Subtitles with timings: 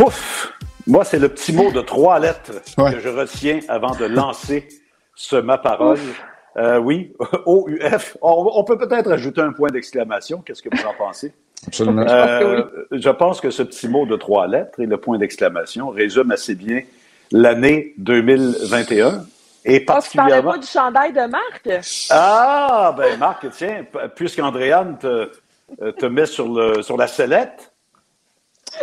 [0.00, 0.52] Ouf!
[0.86, 4.68] Moi, c'est le petit mot de trois lettres que je retiens avant de lancer
[5.14, 5.98] ce ma parole.
[6.56, 7.12] Euh, oui,
[7.46, 8.16] O-U-F.
[8.22, 10.42] On, peut peut-être ajouter un point d'exclamation.
[10.42, 11.32] Qu'est-ce que vous en pensez?
[11.66, 12.06] Absolument.
[12.08, 16.30] Euh, je pense que ce petit mot de trois lettres et le point d'exclamation résume
[16.30, 16.82] assez bien
[17.32, 19.24] l'année 2021.
[19.64, 20.50] Et particulièrement...
[20.50, 21.68] Oh, tu pas du chandail de Marc?
[22.10, 23.84] Ah, ben Marc, tiens,
[24.14, 25.32] puisqu'Andréane te,
[25.90, 27.72] te met sur, le, sur la sellette,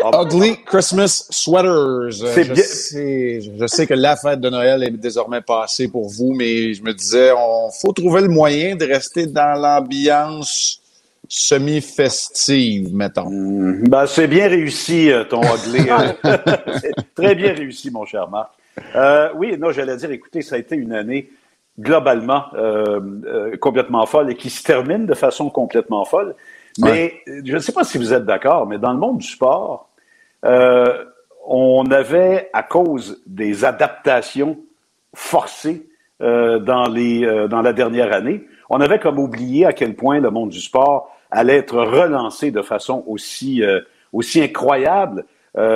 [0.01, 2.11] Ugly Christmas Sweaters.
[2.11, 6.73] Je sais, je sais que la fête de Noël est désormais passée pour vous, mais
[6.73, 10.81] je me disais, on faut trouver le moyen de rester dans l'ambiance
[11.27, 13.29] semi-festive, mettons.
[13.29, 15.89] Mm, ben, c'est bien réussi, euh, ton ugly.
[16.25, 18.51] Euh, très bien réussi, mon cher Marc.
[18.95, 21.29] Euh, oui, non, j'allais dire, écoutez, ça a été une année
[21.79, 22.43] globalement
[23.59, 26.35] complètement folle et qui se termine de façon complètement folle.
[26.77, 29.89] Mais je ne sais pas si vous êtes d'accord, mais dans le monde du sport,
[30.43, 31.05] euh,
[31.45, 34.57] on avait, à cause des adaptations
[35.15, 35.87] forcées
[36.21, 40.19] euh, dans, les, euh, dans la dernière année, on avait comme oublié à quel point
[40.19, 43.63] le monde du sport allait être relancé de façon aussi,
[44.13, 45.25] aussi incroyable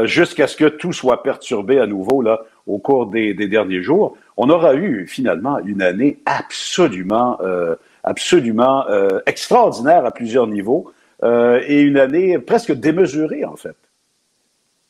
[0.04, 4.16] jusqu'à ce que tout soit perturbé à nouveau là, au cours des, des derniers jours.
[4.38, 7.38] On aura eu finalement une année absolument
[8.08, 10.92] absolument euh, extraordinaire à plusieurs niveaux
[11.24, 13.76] euh, et une année presque démesurée, en fait.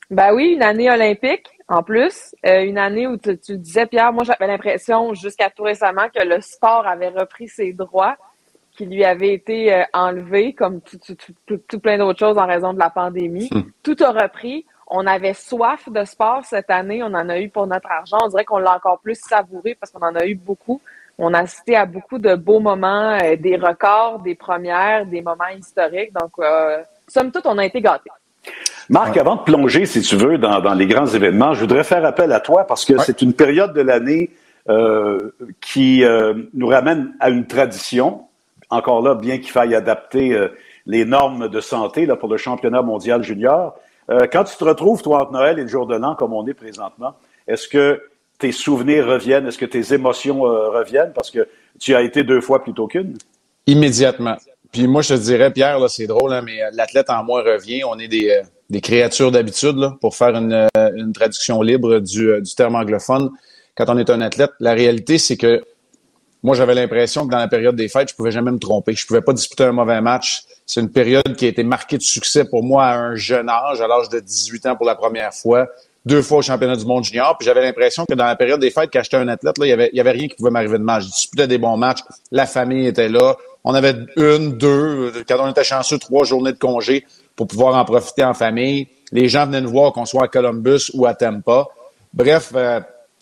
[0.10, 2.34] Ben oui, une année olympique en plus.
[2.46, 6.24] Euh, une année où tu, tu disais, Pierre, moi j'avais l'impression jusqu'à tout récemment que
[6.24, 8.16] le sport avait repris ses droits
[8.78, 12.80] qui lui avaient été enlevés, comme tout, tout, tout, plein d'autres choses en raison de
[12.80, 13.50] la pandémie.
[13.52, 13.64] Hmm.
[13.82, 14.66] Tout a repris.
[14.90, 17.04] On avait soif de sport cette année.
[17.04, 18.18] On en a eu pour notre argent.
[18.24, 20.80] On dirait qu'on l'a encore plus savouré parce qu'on en a eu beaucoup.
[21.18, 25.48] On a assisté à beaucoup de beaux moments, euh, des records, des premières, des moments
[25.48, 26.14] historiques.
[26.14, 28.12] Donc, euh, somme toute, on a été gâtés.
[28.90, 32.32] Marc, avant de plonger, si tu veux, dans, les grands événements, je voudrais faire appel
[32.32, 34.32] à toi parce que c'est une période de l'année
[34.70, 38.22] euh, qui euh, nous ramène à une tradition.
[38.70, 40.38] Encore là, bien qu'il faille adapter
[40.86, 43.76] les normes de santé là, pour le championnat mondial junior.
[44.10, 46.54] quand tu te retrouves, toi, entre Noël et le jour de l'an, comme on est
[46.54, 47.16] présentement,
[47.48, 48.02] est-ce que
[48.38, 49.48] tes souvenirs reviennent?
[49.48, 51.14] Est-ce que tes émotions euh, reviennent?
[51.14, 51.48] Parce que
[51.80, 53.18] tu as été deux fois plutôt qu'une.
[53.66, 54.38] Immédiatement.
[54.72, 57.42] Puis moi, je te dirais, Pierre, là, c'est drôle, hein, mais euh, l'athlète en moi
[57.42, 57.84] revient.
[57.84, 62.56] On est des, euh, des créatures d'habitude, pour faire une, une traduction libre du, du
[62.56, 63.30] terme anglophone.
[63.76, 65.64] Quand on est un athlète, la réalité, c'est que
[66.44, 68.94] moi, j'avais l'impression que dans la période des fêtes, je pouvais jamais me tromper.
[68.94, 70.44] Je pouvais pas disputer un mauvais match.
[70.66, 73.82] C'est une période qui a été marquée de succès pour moi à un jeune âge,
[73.82, 75.68] à l'âge de 18 ans pour la première fois
[76.08, 77.38] deux fois au championnat du monde junior.
[77.38, 79.74] Puis j'avais l'impression que dans la période des fêtes, quand j'étais un athlète, il y
[79.74, 81.02] avait, y avait rien qui pouvait m'arriver de mal.
[81.02, 82.00] Je disputais des bons matchs.
[82.32, 83.36] La famille était là.
[83.64, 87.06] On avait une, deux, quand on était chanceux, trois journées de congé
[87.38, 88.88] pour pouvoir en profiter en famille.
[89.14, 91.68] Les gens venaient nous voir qu'on soit à Columbus ou à Tampa.
[92.14, 92.82] Bref, euh,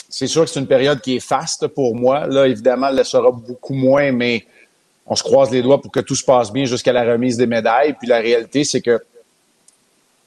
[0.10, 2.26] c'est sûr que c'est une période qui est faste pour moi.
[2.26, 4.46] Là, évidemment, elle le sera beaucoup moins, mais
[5.06, 7.46] on se croise les doigts pour que tout se passe bien jusqu'à la remise des
[7.46, 7.94] médailles.
[8.00, 9.04] Puis la réalité, c'est que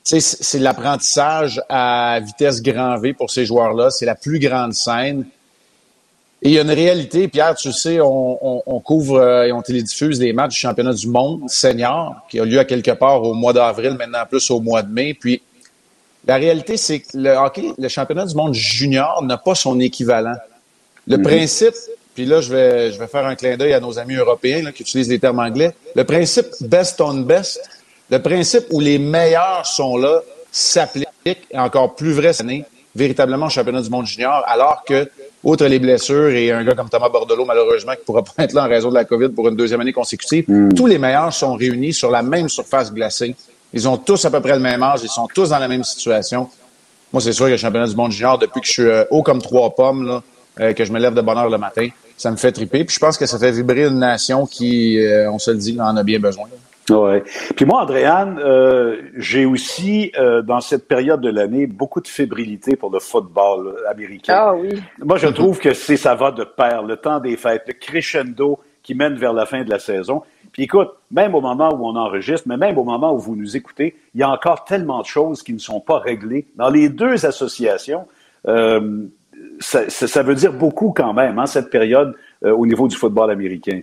[0.04, 3.90] c'est l'apprentissage à vitesse grand V pour ces joueurs-là.
[3.90, 5.24] C'est la plus grande scène.
[6.40, 10.20] Et il y a une réalité, Pierre, tu sais, on, couvre euh, et on télédiffuse
[10.20, 13.52] des matchs du championnat du monde senior qui a lieu à quelque part au mois
[13.52, 15.14] d'avril, maintenant plus au mois de mai.
[15.14, 15.42] Puis
[16.26, 20.36] la réalité, c'est que le hockey, le championnat du monde junior n'a pas son équivalent.
[21.08, 21.22] Le mm-hmm.
[21.22, 21.74] principe,
[22.14, 24.82] puis là, je vais, je vais faire un clin d'œil à nos amis européens qui
[24.82, 25.72] utilisent les termes anglais.
[25.96, 27.60] Le principe best on best,
[28.10, 30.20] le principe où les meilleurs sont là
[30.52, 35.08] s'applique, et encore plus vrai cette année, véritablement au championnat du monde junior, alors que,
[35.44, 38.64] outre les blessures et un gars comme Thomas Bordelot, malheureusement, qui pourra pas être là
[38.64, 40.72] en raison de la COVID pour une deuxième année consécutive, hmm.
[40.74, 43.34] tous les meilleurs sont réunis sur la même surface glacée.
[43.72, 45.84] Ils ont tous à peu près le même âge, ils sont tous dans la même
[45.84, 46.48] situation.
[47.12, 49.22] Moi, c'est sûr que le championnat du monde junior, depuis que je suis euh, haut
[49.22, 50.22] comme trois pommes, là,
[50.60, 52.84] euh, que je me lève de bonne heure le matin, ça me fait triper.
[52.84, 55.78] Puis je pense que ça fait vibrer une nation qui, euh, on se le dit,
[55.80, 56.48] en a bien besoin.
[56.90, 57.22] Ouais.
[57.56, 62.76] Puis moi, Andréane, euh, j'ai aussi, euh, dans cette période de l'année, beaucoup de fébrilité
[62.76, 64.34] pour le football américain.
[64.36, 64.80] Ah oui.
[64.98, 68.60] Moi, je trouve que c'est ça va de pair, le temps des fêtes, le crescendo
[68.82, 70.22] qui mène vers la fin de la saison.
[70.52, 73.56] Puis écoute, même au moment où on enregistre, mais même au moment où vous nous
[73.56, 76.46] écoutez, il y a encore tellement de choses qui ne sont pas réglées.
[76.56, 78.06] Dans les deux associations,
[78.46, 79.06] euh,
[79.60, 82.14] ça, ça, veut dire beaucoup quand même, hein, cette période
[82.44, 83.80] euh, au niveau du football américain.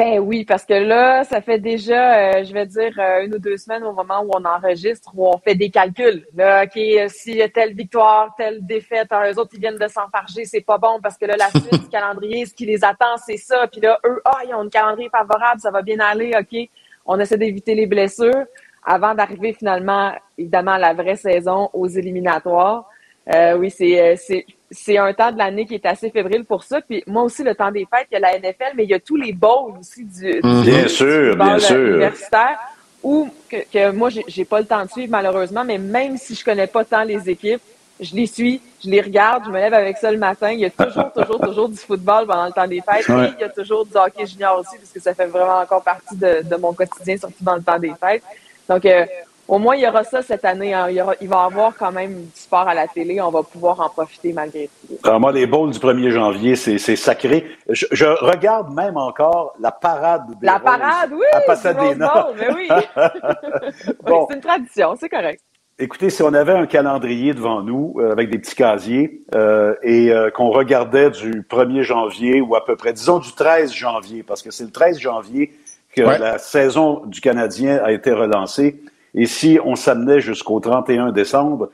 [0.00, 3.38] Ben oui, parce que là, ça fait déjà, euh, je vais dire, euh, une ou
[3.38, 6.24] deux semaines au moment où on enregistre, où on fait des calculs.
[6.34, 9.88] Là, OK, euh, s'il y a telle victoire, telle défaite, eux autres, ils viennent de
[9.88, 13.18] s'enfarger, c'est pas bon parce que là, la suite du calendrier, ce qui les attend,
[13.18, 13.66] c'est ça.
[13.66, 16.70] Puis là, eux, ah, ils ont un calendrier favorable, ça va bien aller, OK.
[17.04, 18.46] On essaie d'éviter les blessures.
[18.86, 22.88] avant d'arriver finalement, évidemment, à la vraie saison aux éliminatoires.
[23.34, 26.80] Euh, oui, c'est, c'est, un temps de l'année qui est assez fébrile pour ça.
[26.80, 28.94] Puis moi aussi, le temps des fêtes, il y a la NFL, mais il y
[28.94, 31.76] a tous les bowls aussi du, du bien sûr, bien sûr.
[31.76, 32.58] universitaire
[33.02, 36.34] ou que, que moi, j'ai, j'ai pas le temps de suivre malheureusement, mais même si
[36.34, 37.62] je connais pas tant les équipes,
[38.00, 40.50] je les suis, je les regarde, je me lève avec ça le matin.
[40.50, 43.08] Il y a toujours, toujours, toujours du football pendant le temps des fêtes.
[43.08, 45.82] Et il y a toujours du hockey junior aussi, parce que ça fait vraiment encore
[45.82, 48.22] partie de, de mon quotidien, surtout dans le temps des fêtes.
[48.68, 49.04] Donc, euh,
[49.50, 50.72] au moins, il y aura ça cette année.
[50.72, 50.86] Hein.
[50.88, 53.20] Il, y aura, il, va y avoir quand même du sport à la télé.
[53.20, 54.94] On va pouvoir en profiter malgré tout.
[55.02, 57.46] Alors, moi, les bowls du 1er janvier, c'est sacré.
[57.68, 61.26] Je, je, regarde même encore la parade des La parade, oui!
[61.32, 62.28] À Pasadena.
[62.38, 62.68] mais oui!
[64.04, 64.26] bon.
[64.28, 65.42] c'est une tradition, c'est correct.
[65.82, 70.12] Écoutez, si on avait un calendrier devant nous euh, avec des petits casiers euh, et
[70.12, 74.42] euh, qu'on regardait du 1er janvier ou à peu près, disons du 13 janvier, parce
[74.42, 75.52] que c'est le 13 janvier
[75.96, 78.82] que la saison du Canadien a été relancée,
[79.14, 81.70] et si on s'amenait jusqu'au 31 décembre,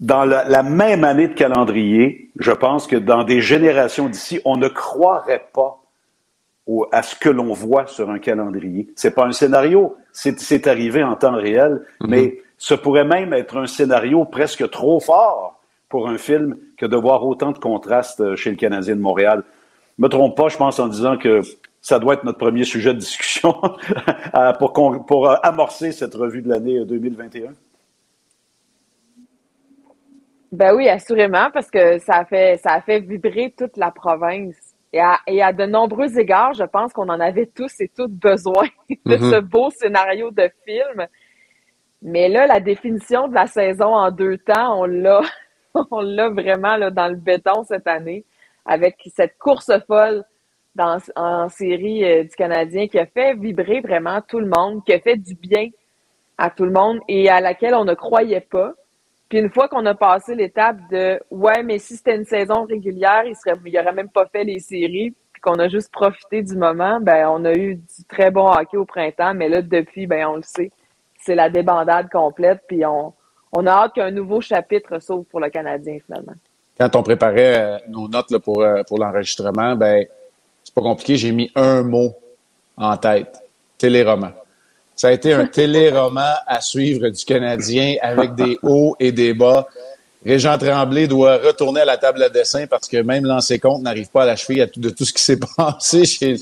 [0.00, 4.56] dans la, la, même année de calendrier, je pense que dans des générations d'ici, on
[4.56, 5.80] ne croirait pas
[6.66, 8.88] au, à ce que l'on voit sur un calendrier.
[8.96, 12.08] C'est pas un scénario, c'est arrivé en temps réel, mm-hmm.
[12.08, 16.96] mais ce pourrait même être un scénario presque trop fort pour un film que de
[16.96, 19.42] voir autant de contrastes euh, chez le Canadien de Montréal.
[19.98, 21.42] Je me trompe pas, je pense, en disant que
[21.82, 23.60] ça doit être notre premier sujet de discussion
[24.58, 24.72] pour,
[25.06, 27.42] pour euh, amorcer cette revue de l'année 2021.
[27.42, 27.48] Euh,
[30.52, 34.56] ben oui, assurément, parce que ça a fait, ça a fait vibrer toute la province.
[34.94, 38.12] Et à, et à de nombreux égards, je pense qu'on en avait tous et toutes
[38.12, 39.30] besoin de mm-hmm.
[39.30, 41.06] ce beau scénario de film
[42.02, 45.22] mais là, la définition de la saison en deux temps, on l'a,
[45.90, 48.24] on l'a vraiment là, dans le béton cette année,
[48.66, 50.24] avec cette course folle
[50.74, 54.92] dans, en série euh, du Canadien qui a fait vibrer vraiment tout le monde, qui
[54.92, 55.68] a fait du bien
[56.38, 58.72] à tout le monde et à laquelle on ne croyait pas.
[59.28, 63.24] Puis une fois qu'on a passé l'étape de ouais, mais si c'était une saison régulière,
[63.24, 66.56] il serait, il aurait même pas fait les séries, puis qu'on a juste profité du
[66.56, 70.26] moment, ben on a eu du très bon hockey au printemps, mais là depuis, ben
[70.26, 70.70] on le sait,
[71.18, 73.14] c'est la débandade complète, puis on,
[73.52, 76.34] on a hâte qu'un nouveau chapitre s'ouvre pour le Canadien, finalement.
[76.78, 80.06] Quand on préparait euh, nos notes pour, euh, pour l'enregistrement, ben
[80.64, 82.14] c'est pas compliqué, j'ai mis un mot
[82.76, 83.38] en tête.
[83.78, 84.32] Téléroman.
[84.94, 89.66] Ça a été un téléroman à suivre du Canadien avec des hauts et des bas.
[90.24, 94.08] Régent Tremblay doit retourner à la table à dessin parce que même l'ancien compte n'arrive
[94.08, 96.36] pas à la cheville de tout ce qui s'est passé chez,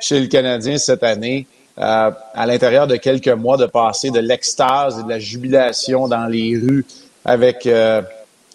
[0.00, 1.46] chez le Canadien cette année.
[1.78, 6.26] Euh, à l'intérieur de quelques mois, de passer de l'extase et de la jubilation dans
[6.26, 6.86] les rues
[7.22, 8.00] avec euh,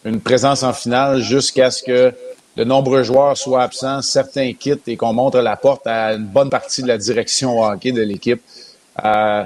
[0.03, 2.11] une présence en finale jusqu'à ce que
[2.57, 6.49] de nombreux joueurs soient absents, certains quittent et qu'on montre la porte à une bonne
[6.49, 8.41] partie de la direction hockey de l'équipe.
[9.03, 9.43] Euh,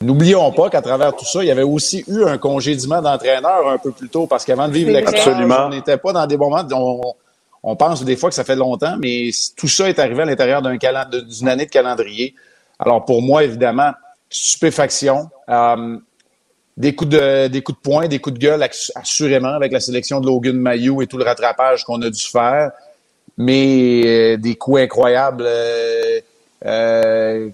[0.00, 3.76] N'oublions pas qu'à travers tout ça, il y avait aussi eu un congédiement d'entraîneur un
[3.76, 6.62] peu plus tôt parce qu'avant de vivre l'extase, on n'était pas dans des moments...
[6.72, 7.14] On,
[7.62, 10.62] on pense des fois que ça fait longtemps, mais tout ça est arrivé à l'intérieur
[10.62, 12.34] d'un d'une année de calendrier.
[12.78, 13.90] Alors pour moi, évidemment,
[14.30, 15.28] stupéfaction.
[15.48, 15.98] Euh,
[16.80, 20.18] des coups de des coups de poing, des coups de gueule assurément avec la sélection
[20.18, 22.70] de Logan Mayou et tout le rattrapage qu'on a dû faire,
[23.36, 27.50] mais euh, des coups incroyables euh,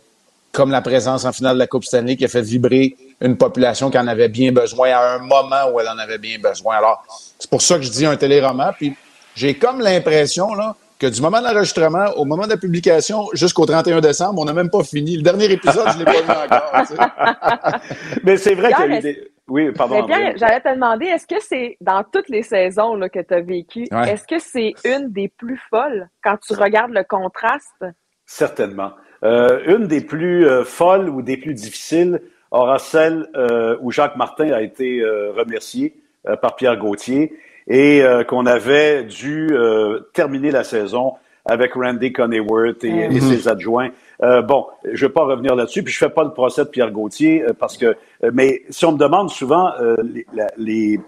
[0.52, 3.90] comme la présence en finale de la Coupe Stanley qui a fait vibrer une population
[3.90, 6.76] qui en avait bien besoin à un moment où elle en avait bien besoin.
[6.76, 7.04] Alors
[7.36, 8.72] c'est pour ça que je dis un téléroman.
[8.76, 8.94] Puis
[9.34, 13.66] j'ai comme l'impression là que du moment de l'enregistrement au moment de la publication jusqu'au
[13.66, 15.16] 31 décembre, on n'a même pas fini.
[15.16, 17.80] Le dernier épisode, je ne l'ai pas vu encore.
[18.24, 19.30] Mais c'est vrai qu'il y a eu des...
[19.48, 20.04] Oui, pardon.
[20.04, 23.40] bien, j'allais te demander, est-ce que c'est dans toutes les saisons là, que tu as
[23.40, 27.84] vécues, est-ce que c'est une des plus folles quand tu regardes le contraste?
[28.24, 28.92] Certainement.
[29.22, 34.16] Euh, une des plus euh, folles ou des plus difficiles aura celle euh, où Jacques
[34.16, 35.02] Martin a été
[35.36, 35.94] remercié
[36.42, 37.32] par Pierre Gauthier
[37.68, 43.20] et euh, qu'on avait dû euh, terminer la saison avec Randy Coneyworth et, et mm-hmm.
[43.20, 43.90] ses adjoints.
[44.22, 46.90] Euh, bon, je vais pas revenir là-dessus, puis je fais pas le procès de Pierre
[46.90, 47.96] Gauthier parce que,
[48.32, 49.70] mais si on me demande souvent
[50.02, 51.00] les, les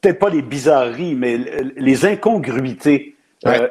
[0.00, 1.38] peut-être pas les bizarreries, mais
[1.76, 3.16] les incongruités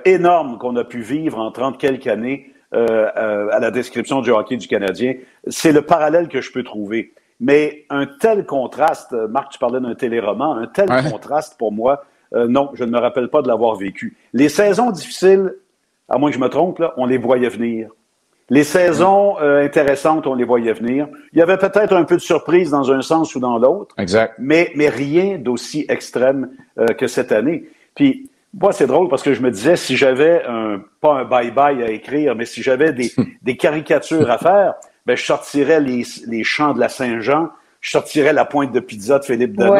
[0.06, 4.68] énormes qu'on a pu vivre en trente quelques années à la description du hockey du
[4.68, 5.16] Canadien,
[5.48, 7.14] c'est le parallèle que je peux trouver.
[7.40, 12.06] Mais un tel contraste, euh, Marc, tu parlais d'un téléroman, un tel contraste pour moi,
[12.34, 14.16] euh, non, je ne me rappelle pas de l'avoir vécu.
[14.34, 15.54] Les saisons difficiles,
[16.10, 17.90] à moins que je me trompe, là, on les voyait venir.
[18.50, 21.08] Les saisons euh, intéressantes, on les voyait venir.
[21.34, 23.96] Il y avait peut-être un peu de surprise dans un sens ou dans l'autre.
[23.98, 24.36] Exact.
[24.38, 26.52] Mais, mais rien d'aussi extrême
[26.98, 27.66] que cette année.
[27.96, 31.84] Puis, moi, c'est drôle parce que je me disais, si j'avais un, pas un bye-bye
[31.84, 33.12] à écrire, mais si j'avais des,
[33.42, 34.76] des caricatures à faire,
[35.06, 37.50] ben, je sortirais les, les champs de la Saint-Jean,
[37.82, 39.76] je sortirais la pointe de pizza de Philippe Dano.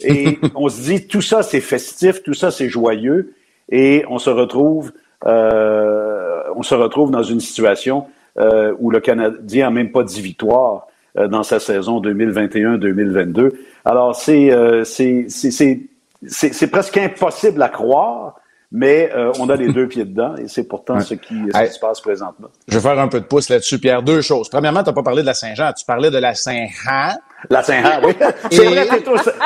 [0.00, 3.34] Et on se dit, tout ça, c'est festif, tout ça, c'est joyeux.
[3.70, 4.92] Et on se retrouve,
[5.26, 8.06] euh, on se retrouve dans une situation
[8.38, 10.86] euh, où le Canadien n'a même pas 10 victoires
[11.18, 13.52] euh, dans sa saison 2021-2022.
[13.84, 18.38] Alors, c'est, euh, c'est, c'est, c'est, c'est presque impossible à croire
[18.70, 22.00] mais euh, on a les deux pieds dedans et c'est pourtant ce, qui, se passe
[22.00, 22.48] présentement.
[22.66, 24.02] Je vais faire un peu de pouce là-dessus, Pierre.
[24.02, 24.48] Deux choses.
[24.48, 27.14] Premièrement, tu n'as pas parlé de la Saint-Jean, tu parlais de la Saint-Han.
[27.50, 28.14] La Saint-Han, oui.
[28.50, 28.86] C'est vrai,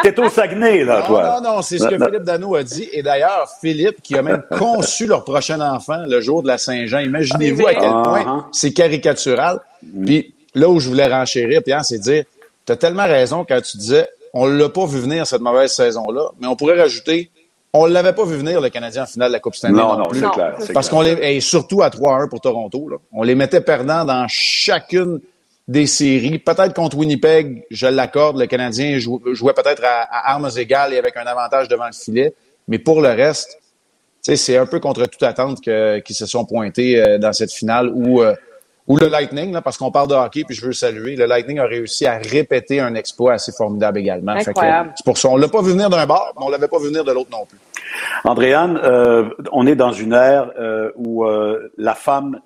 [0.02, 1.41] t'es au, Saguenay, là, non, toi.
[1.41, 2.88] Non, non, c'est ce que Philippe Dano a dit.
[2.93, 7.00] Et d'ailleurs, Philippe, qui a même conçu leur prochain enfant le jour de la Saint-Jean,
[7.00, 8.45] imaginez-vous à quel point uh-huh.
[8.50, 9.61] c'est caricatural.
[9.83, 10.05] Mm.
[10.07, 12.25] Puis là où je voulais renchérir, Pierre, c'est dire,
[12.64, 16.31] tu as tellement raison quand tu disais, on l'a pas vu venir cette mauvaise saison-là,
[16.41, 17.31] mais on pourrait rajouter
[17.75, 19.81] on ne l'avait pas vu venir, le Canadien, en finale de la Coupe Stanley.
[19.81, 20.21] Non, non, plus.
[20.21, 20.57] c'est clair.
[20.75, 22.97] Parce qu'on les, et surtout à 3-1 pour Toronto, là.
[23.12, 25.21] on les mettait perdants dans chacune
[25.69, 26.38] des séries.
[26.38, 31.25] Peut-être contre Winnipeg, je l'accorde, le Canadien jouait, peut-être à, armes égales et avec un
[31.25, 32.35] avantage devant le filet.
[32.69, 33.59] Mais pour le reste,
[34.21, 38.23] c'est un peu contre toute attente qu'ils se sont pointés euh, dans cette finale où
[38.23, 38.35] euh,
[38.88, 41.14] ou le Lightning, là, parce qu'on parle de hockey, puis je veux le saluer.
[41.14, 44.34] Le Lightning a réussi à répéter un exploit assez formidable également.
[44.40, 45.28] C'est pour ça.
[45.28, 47.30] On l'a pas vu venir d'un bord, mais on l'avait pas vu venir de l'autre
[47.30, 47.58] non plus.
[48.24, 52.40] Andréane, euh, on est dans une ère euh, où euh, la femme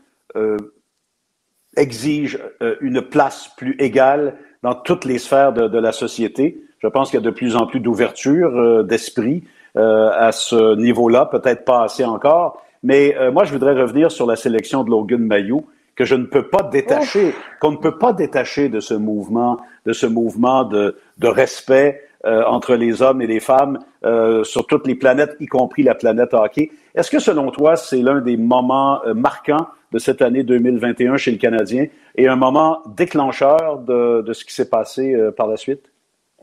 [1.78, 2.38] exige
[2.82, 6.60] une place plus égale dans toutes les sphères de, de la société.
[6.78, 11.64] Je pense qu'il y a de plus en plus d'ouverture d'esprit à ce niveau-là, peut-être
[11.64, 12.62] pas assez encore.
[12.82, 15.64] Mais moi, je voudrais revenir sur la sélection de Logan Mayou
[15.96, 19.92] que je ne peux pas détacher, qu'on ne peut pas détacher de ce mouvement, de
[19.92, 24.86] ce mouvement de, de respect euh, entre les hommes et les femmes euh, sur toutes
[24.86, 26.70] les planètes, y compris la planète hockey.
[26.94, 31.30] Est-ce que selon toi, c'est l'un des moments euh, marquants de cette année 2021 chez
[31.30, 31.86] le Canadien
[32.16, 35.82] et un moment déclencheur de, de ce qui s'est passé par la suite?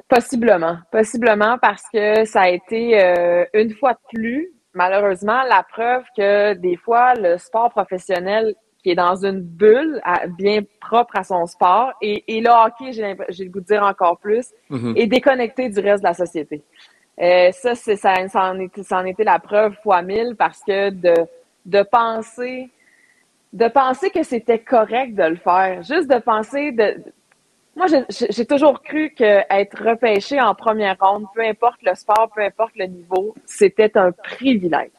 [0.07, 2.97] Possiblement, possiblement parce que ça a été
[3.53, 8.95] une fois de plus, malheureusement, la preuve que des fois le sport professionnel qui est
[8.95, 10.01] dans une bulle
[10.37, 11.93] bien propre à son sport.
[12.01, 14.97] Et, et le hockey, j'ai, le goût de dire encore plus, mm-hmm.
[14.97, 16.61] est déconnecté du reste de la société.
[17.21, 20.61] Euh, ça, c'est, ça, ça, en était, ça en était la preuve fois mille parce
[20.63, 21.13] que de,
[21.65, 22.69] de penser
[23.53, 27.03] de penser que c'était correct de le faire, juste de penser de
[27.75, 32.41] moi, j'ai toujours cru que être repêché en première ronde, peu importe le sport, peu
[32.41, 34.91] importe le niveau, c'était un privilège.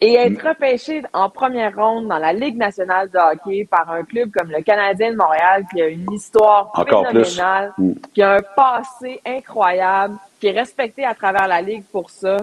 [0.00, 0.48] Et être mm.
[0.48, 4.62] repêché en première ronde dans la Ligue nationale de hockey par un club comme le
[4.62, 7.92] Canadien de Montréal, qui a une histoire phénoménale, mm.
[8.12, 12.36] qui a un passé incroyable, qui est respecté à travers la Ligue pour ça,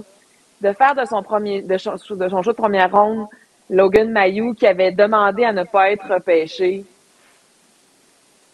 [0.61, 3.27] de faire de son premier, de son, de son jeu de première ronde,
[3.69, 6.85] Logan Mayou, qui avait demandé à ne pas être repêché.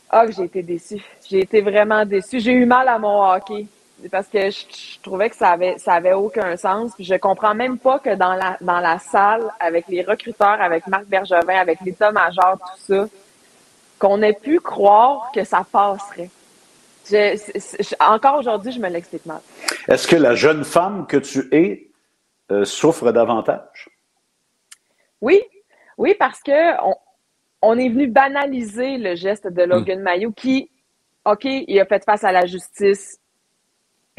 [0.09, 1.01] Ah, j'ai été déçu.
[1.29, 2.39] J'ai été vraiment déçu.
[2.39, 3.67] J'ai eu mal à mon hockey
[4.11, 6.93] parce que je, trouvais que ça avait ça avait aucun sens.
[6.95, 10.87] Puis je comprends même pas que dans la dans la salle avec les recruteurs, avec
[10.87, 13.07] Marc Bergevin, avec l'état-major, tout ça,
[13.97, 16.29] qu'on ait pu croire que ça passerait.
[17.99, 19.41] encore aujourd'hui, je me l'explique mal.
[19.87, 21.89] Est-ce que la jeune femme que tu es
[22.51, 23.89] euh, souffre davantage?
[25.21, 25.41] Oui,
[25.97, 26.95] oui, parce que on,
[27.61, 30.69] on est venu banaliser le geste de Logan Mayo qui,
[31.25, 33.19] OK, il a fait face à la justice,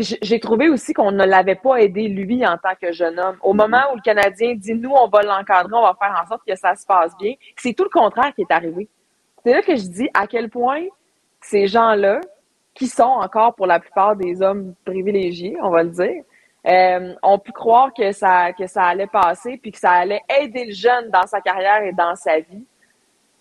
[0.00, 3.36] j'ai trouvé aussi qu'on ne l'avait pas aidé, lui, en tant que jeune homme.
[3.42, 6.42] Au moment où le Canadien dit, nous, on va l'encadrer, on va faire en sorte
[6.46, 8.88] que ça se passe bien, c'est tout le contraire qui est arrivé.
[9.44, 10.84] C'est là que je dis à quel point
[11.40, 12.20] ces gens-là,
[12.74, 16.22] qui sont encore pour la plupart des hommes privilégiés, on va le dire,
[16.66, 20.66] euh, ont pu croire que ça, que ça allait passer, puis que ça allait aider
[20.66, 22.64] le jeune dans sa carrière et dans sa vie.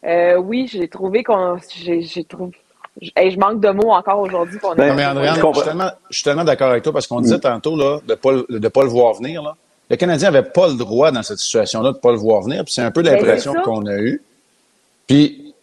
[0.06, 2.58] Euh, oui, j'ai trouvé qu'on, j'ai trouvé,
[3.02, 6.84] je manque de mots encore aujourd'hui pour ben, Mais André, je suis tellement, d'accord avec
[6.84, 7.42] toi parce qu'on disait mm.
[7.42, 9.42] tantôt là, de ne pas, le voir venir.
[9.42, 9.56] Là.
[9.90, 12.64] Le Canadien n'avait pas le droit dans cette situation-là de ne pas le voir venir.
[12.68, 14.22] c'est un peu ben, l'impression qu'on a eue.
[15.08, 15.56] Puis,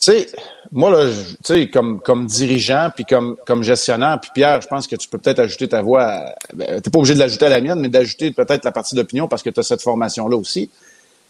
[0.00, 0.26] tu sais,
[0.72, 1.08] moi, là,
[1.44, 5.08] tu sais, comme, comme dirigeant, puis comme, comme gestionnaire, puis Pierre, je pense que tu
[5.08, 6.24] peux peut-être ajouter ta voix.
[6.54, 8.94] Ben, tu n'es pas obligé de l'ajouter à la mienne, mais d'ajouter peut-être la partie
[8.94, 10.70] d'opinion parce que tu as cette formation-là aussi.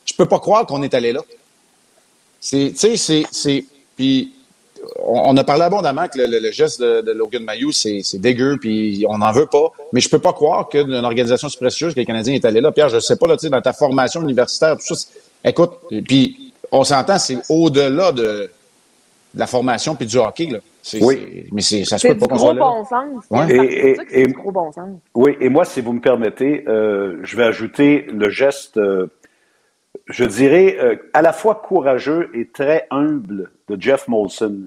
[0.06, 1.20] Je peux pas croire qu'on est allé là.
[2.40, 3.64] C'est, tu sais, c'est,
[3.96, 4.32] puis
[5.04, 9.32] on, a parlé abondamment que le, geste de, Logan Mayou, c'est dégueu, puis on n'en
[9.32, 9.72] veut pas.
[9.92, 12.72] Mais je peux pas croire qu'une organisation si prestigieuse que les Canadiens est allé là.
[12.72, 15.08] Pierre, je sais pas, là, dans ta formation universitaire, tout ça,
[15.44, 15.72] écoute,
[16.06, 18.50] puis on s'entend, c'est au-delà de,
[19.34, 20.58] la formation puis du hockey, là.
[21.00, 21.46] Oui.
[21.52, 23.50] Mais ça se peut pas qu'on soit Bon sens.
[23.50, 24.88] Et, et, du gros bon sens.
[25.14, 29.06] Oui, et moi, si vous me permettez, euh, je vais ajouter le geste euh,
[30.08, 34.66] je dirais, euh, à la fois courageux et très humble de Jeff Molson,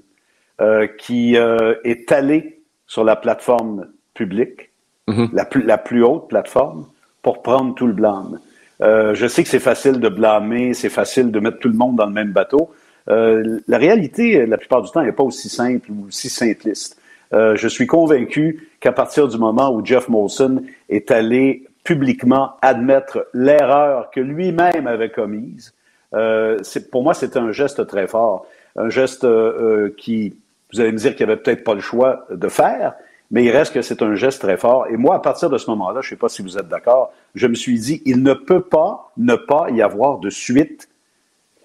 [0.60, 4.70] euh, qui euh, est allé sur la plateforme publique,
[5.08, 5.30] mm-hmm.
[5.32, 6.86] la, plus, la plus haute plateforme,
[7.22, 8.38] pour prendre tout le blâme.
[8.80, 12.06] je sais que c'est facile de blâmer, c'est facile de mettre tout le monde dans
[12.06, 12.70] le même bateau.
[13.08, 16.96] la réalité, la plupart du temps, n'est pas aussi simple ou aussi simpliste.
[17.32, 24.10] je suis convaincu qu'à partir du moment où Jeff Molson est allé publiquement admettre l'erreur
[24.10, 25.72] que lui-même avait commise.
[26.14, 26.58] Euh,
[26.90, 30.36] pour moi, c'est un geste très fort, un geste euh, qui,
[30.72, 32.94] vous allez me dire qu'il avait peut-être pas le choix de faire,
[33.30, 34.86] mais il reste que c'est un geste très fort.
[34.88, 37.12] Et moi, à partir de ce moment-là, je ne sais pas si vous êtes d'accord,
[37.34, 40.88] je me suis dit, il ne peut pas ne pas y avoir de suite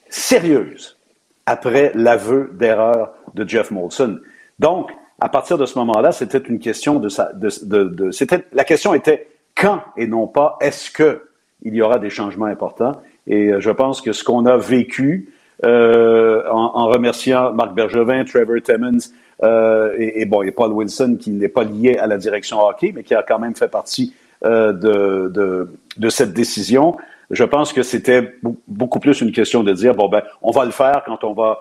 [0.10, 0.98] sérieuse
[1.46, 4.20] après l'aveu d'erreur de Jeff Molson.
[4.60, 8.46] Donc, à partir de ce moment-là, c'était une question de, sa, de, de, de c'était,
[8.54, 11.24] la question était quand et non pas est-ce que
[11.64, 13.02] il y aura des changements importants.
[13.28, 18.62] Et euh, je pense que ce qu'on a vécu euh, en, remerciant Marc Bergevin, Trevor
[18.64, 18.98] Timmons
[19.44, 23.04] euh, et, bon, et Paul Wilson, qui n'est pas lié à la direction hockey, mais
[23.04, 26.98] qui a quand même fait partie de, de, de, cette décision.
[27.30, 30.72] Je pense que c'était beaucoup plus une question de dire bon ben, on va le
[30.72, 31.60] faire quand on va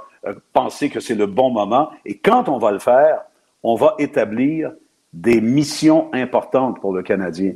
[0.55, 3.21] penser que c'est le bon moment, et quand on va le faire,
[3.63, 4.73] on va établir
[5.13, 7.53] des missions importantes pour le Canadien.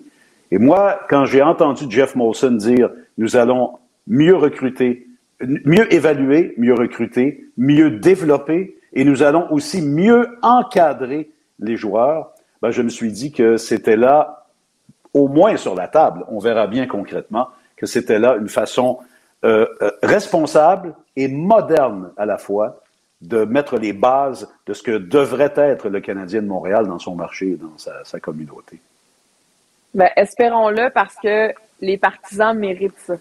[0.50, 5.08] Et moi, quand j'ai entendu Jeff Molson dire nous allons mieux recruter,
[5.40, 12.32] mieux évaluer, mieux recruter, mieux développer, et nous allons aussi mieux encadrer les joueurs,
[12.62, 14.46] ben, je me suis dit que c'était là,
[15.12, 18.98] au moins sur la table, on verra bien concrètement, que c'était là une façon
[19.44, 22.80] euh, euh, responsable et moderne à la fois
[23.20, 27.14] de mettre les bases de ce que devrait être le Canadien de Montréal dans son
[27.14, 28.80] marché et dans sa communauté.
[29.94, 33.14] Ben, espérons-le parce que les partisans méritent ça.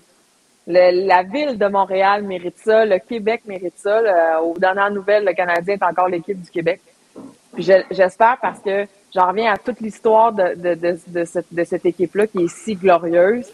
[0.68, 4.42] la ville de Montréal mérite ça, le Québec mérite ça.
[4.42, 6.82] aux dernières nouvelles, le Canadien est encore l'équipe du Québec.
[7.53, 11.64] Puis j'espère parce que j'en reviens à toute l'histoire de, de, de, de, cette, de
[11.64, 13.46] cette équipe-là qui est si glorieuse.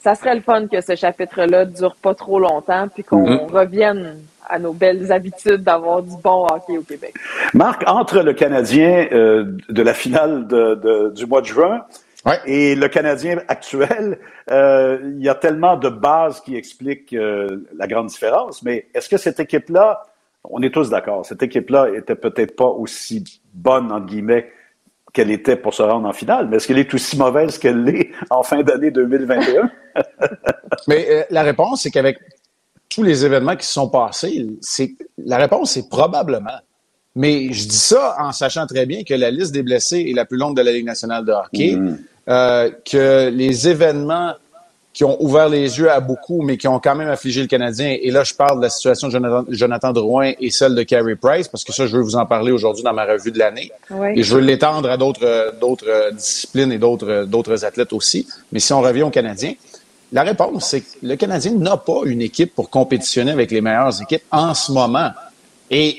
[0.00, 3.50] Ça serait le fun que ce chapitre-là dure pas trop longtemps, puis qu'on mm-hmm.
[3.50, 7.14] revienne à nos belles habitudes d'avoir du bon hockey au Québec.
[7.54, 11.84] Marc, entre le Canadien euh, de la finale de, du mois de juin
[12.46, 14.18] et le Canadien actuel,
[14.50, 18.62] euh, il y a tellement de bases qui expliquent euh, la grande différence.
[18.62, 20.02] Mais est-ce que cette équipe-là,
[20.44, 23.22] on est tous d'accord, cette équipe-là était peut-être pas aussi
[23.54, 24.50] bonne, entre guillemets,
[25.12, 28.10] qu'elle était pour se rendre en finale, mais est-ce qu'elle est aussi mauvaise qu'elle l'est
[28.28, 29.70] en fin d'année 2021?
[30.88, 32.18] mais euh, la réponse, c'est qu'avec
[32.88, 36.58] tous les événements qui se sont passés, c'est la réponse, c'est probablement.
[37.14, 40.26] Mais je dis ça en sachant très bien que la liste des blessés est la
[40.26, 41.76] plus longue de la Ligue nationale de hockey.
[41.76, 41.98] Mm.
[42.28, 44.32] Euh, que les événements
[44.92, 47.96] qui ont ouvert les yeux à beaucoup, mais qui ont quand même affligé le Canadien.
[48.00, 51.14] Et là, je parle de la situation de Jonathan, Jonathan Drouin et celle de Carey
[51.14, 53.70] Price, parce que ça, je veux vous en parler aujourd'hui dans ma revue de l'année.
[54.16, 58.26] Et je veux l'étendre à d'autres, d'autres disciplines et d'autres, d'autres athlètes aussi.
[58.50, 59.52] Mais si on revient au Canadien,
[60.12, 64.02] la réponse, c'est que le Canadien n'a pas une équipe pour compétitionner avec les meilleures
[64.02, 65.10] équipes en ce moment.
[65.70, 65.98] Et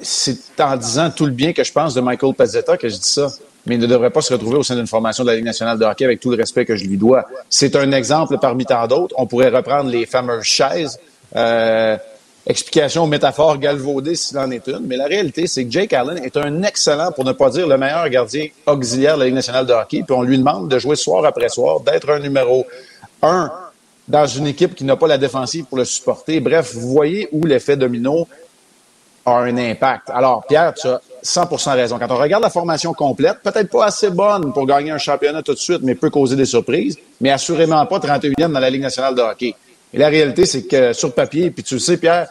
[0.00, 3.08] c'est en disant tout le bien que je pense de Michael Pazzetta que je dis
[3.08, 3.28] ça
[3.66, 5.78] mais il ne devrait pas se retrouver au sein d'une formation de la Ligue nationale
[5.78, 7.26] de hockey avec tout le respect que je lui dois.
[7.48, 9.14] C'est un exemple parmi tant d'autres.
[9.18, 10.98] On pourrait reprendre les fameuses chaises.
[11.36, 11.96] Euh,
[12.46, 14.86] explication, métaphore galvaudée s'il en est une.
[14.86, 17.76] Mais la réalité, c'est que Jake Allen est un excellent, pour ne pas dire le
[17.76, 20.02] meilleur gardien auxiliaire de la Ligue nationale de hockey.
[20.06, 22.66] Puis on lui demande de jouer soir après soir, d'être un numéro
[23.22, 23.52] un
[24.08, 26.40] dans une équipe qui n'a pas la défensive pour le supporter.
[26.40, 28.26] Bref, vous voyez où l'effet domino
[29.24, 30.10] a un impact.
[30.10, 31.98] Alors, Pierre, tu as 100% raison.
[31.98, 35.54] Quand on regarde la formation complète, peut-être pas assez bonne pour gagner un championnat tout
[35.54, 39.14] de suite, mais peut causer des surprises, mais assurément pas 31e dans la Ligue nationale
[39.14, 39.54] de hockey.
[39.92, 42.28] Et la réalité, c'est que sur papier, puis tu le sais, Pierre,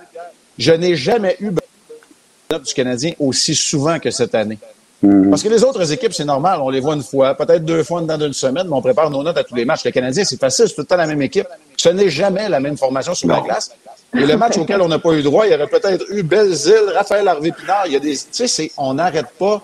[0.58, 4.58] je n'ai jamais eu du Canadien aussi souvent que cette année.
[5.02, 5.30] Mhm.
[5.30, 8.02] Parce que les autres équipes, c'est normal, on les voit une fois, peut-être deux fois
[8.02, 9.86] dans une semaine, mais on prépare nos notes à tous les matchs.
[9.86, 11.48] Le Canadien, c'est facile, c'est tout le temps la même équipe.
[11.78, 13.72] Ce n'est jamais la même formation sur la glace.
[14.14, 16.92] Et le match auquel on n'a pas eu droit, il y aurait peut-être eu Belzile,
[16.96, 17.84] Raphaël Harvey-Pinard.
[17.86, 19.62] Il y a des, tu sais, on n'arrête pas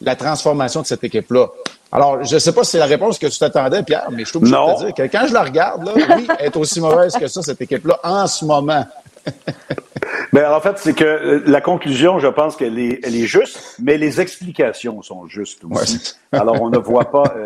[0.00, 1.46] la transformation de cette équipe-là.
[1.90, 4.30] Alors, je ne sais pas si c'est la réponse que tu t'attendais, Pierre, mais je
[4.30, 6.80] trouve que je te dire que quand je la regarde, là, oui, elle est aussi
[6.80, 8.84] mauvaise que ça, cette équipe-là, en ce moment.
[10.32, 13.76] Bien, en fait, c'est que euh, la conclusion, je pense qu'elle est, elle est juste,
[13.82, 16.14] mais les explications sont justes aussi.
[16.32, 17.44] Alors, on ne voit pas euh,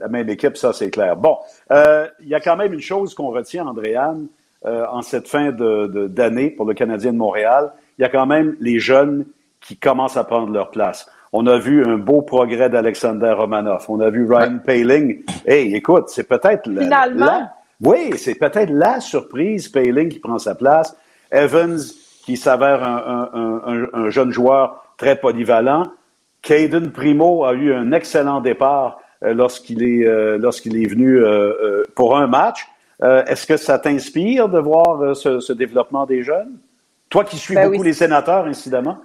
[0.00, 1.16] la, même équipe, ça, c'est clair.
[1.16, 1.38] Bon,
[1.72, 4.26] euh, il y a quand même une chose qu'on retient, Andréane,
[4.66, 7.72] euh, en cette fin d'année de, pour le Canadien de Montréal.
[7.98, 9.26] Il y a quand même les jeunes
[9.60, 11.08] qui commencent à prendre leur place.
[11.32, 13.86] On a vu un beau progrès d'Alexander Romanov.
[13.88, 15.22] On a vu Ryan Paling.
[15.46, 17.48] Hey, écoute, c'est peut-être Finalement.
[17.80, 19.68] Oui, c'est peut-être la surprise.
[19.68, 20.96] Payling qui prend sa place.
[21.30, 21.78] Evans
[22.24, 25.84] qui s'avère un, jeune joueur très polyvalent.
[26.42, 31.82] Caden Primo a eu un excellent départ euh, lorsqu'il est, euh, lorsqu'il est venu euh,
[31.94, 32.66] pour un match.
[33.02, 36.58] Est-ce que ça t'inspire de voir ce, développement des jeunes?
[37.08, 38.98] Toi qui suis ben beaucoup les sénateurs, incidemment.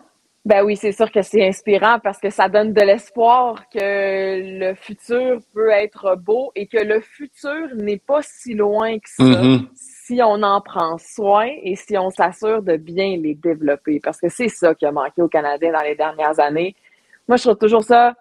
[0.47, 3.79] Ben oui, c'est sûr que c'est inspirant parce que ça donne de l'espoir que
[4.59, 9.23] le futur peut être beau et que le futur n'est pas si loin que ça
[9.25, 9.67] mm-hmm.
[9.73, 13.99] si on en prend soin et si on s'assure de bien les développer.
[14.01, 16.77] Parce que c'est ça qui a manqué aux Canadiens dans les dernières années.
[17.27, 18.13] Moi, je trouve toujours ça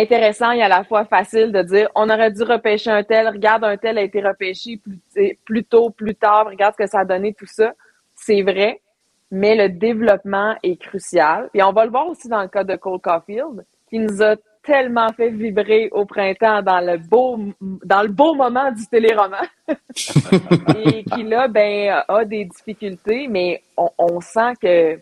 [0.00, 3.64] intéressant et à la fois facile de dire on aurait dû repêcher un tel, regarde,
[3.64, 4.80] un tel a été repêché
[5.44, 7.72] plus, tôt, plus tard, regarde ce que ça a donné, tout ça.
[8.14, 8.80] C'est vrai
[9.30, 11.50] mais le développement est crucial.
[11.54, 14.36] Et on va le voir aussi dans le cas de Cole Caulfield, qui nous a
[14.62, 21.04] tellement fait vibrer au printemps dans le beau dans le beau moment du téléroman et
[21.04, 24.98] qui là ben a des difficultés mais on, sent que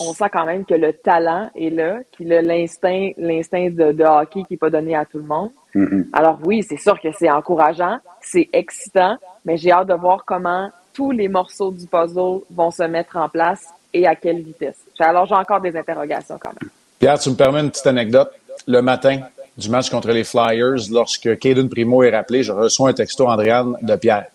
[0.00, 4.42] on sent quand même que le talent est là qu'il a l'instinct l'instinct de, hockey
[4.44, 6.06] qui n'est pas donné à tout le monde mm-hmm.
[6.12, 10.70] alors oui c'est sûr que c'est encourageant c'est excitant mais j'ai hâte de voir comment
[10.92, 14.76] tous les morceaux du puzzle vont se mettre en place et à quelle vitesse.
[14.98, 16.70] Alors, j'ai encore des interrogations quand même.
[16.98, 18.30] Pierre, tu me permets une petite anecdote.
[18.66, 19.20] Le matin
[19.56, 23.76] du match contre les Flyers, lorsque Caden Primo est rappelé, je reçois un texto, Andréane,
[23.82, 24.26] de Pierre.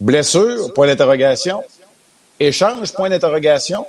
[0.00, 1.62] Blessure, point d'interrogation.
[2.38, 3.86] Échange, point d'interrogation.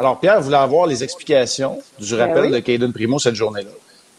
[0.00, 3.70] Alors, Pierre voulait avoir les explications du ben rappel de Caden Primo cette journée-là.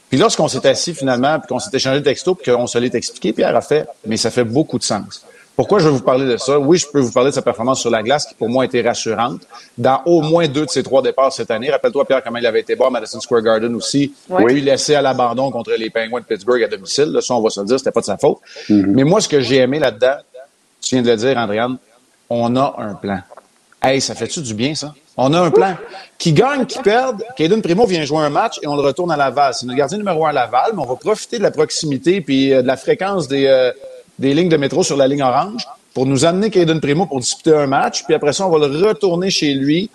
[0.09, 2.93] Puis lorsqu'on s'est assis finalement, puis qu'on s'est échangé le texto, puis qu'on se l'est
[2.93, 5.25] expliqué, Pierre a fait, mais ça fait beaucoup de sens.
[5.55, 6.59] Pourquoi je vais vous parler de ça?
[6.59, 8.65] Oui, je peux vous parler de sa performance sur la glace qui, pour moi, a
[8.65, 9.41] été rassurante.
[9.77, 11.71] Dans au moins deux de ses trois départs cette année.
[11.71, 14.13] Rappelle-toi, Pierre, comment il avait été bon à Madison Square Garden aussi.
[14.29, 14.43] Oui.
[14.45, 17.05] Puis laissé à l'abandon contre les Penguins de Pittsburgh à domicile.
[17.05, 18.37] Là, ça, on va se le dire, c'était pas de sa faute.
[18.69, 18.85] Mm-hmm.
[18.87, 20.15] Mais moi, ce que j'ai aimé là-dedans,
[20.81, 21.77] tu viens de le dire, Andréane,
[22.29, 23.19] on a un plan.
[23.83, 24.93] Hey, ça fait-tu du bien, ça?
[25.17, 25.75] On a un plan.
[26.17, 27.23] Qui gagne, qui perd.
[27.35, 29.53] Caden Primo vient jouer un match et on le retourne à Laval.
[29.53, 32.53] C'est notre gardien numéro un à Laval, mais on va profiter de la proximité puis
[32.53, 33.71] euh, de la fréquence des, euh,
[34.19, 37.53] des lignes de métro sur la ligne orange pour nous amener Caden Primo pour disputer
[37.53, 39.89] un match, puis après ça, on va le retourner chez lui.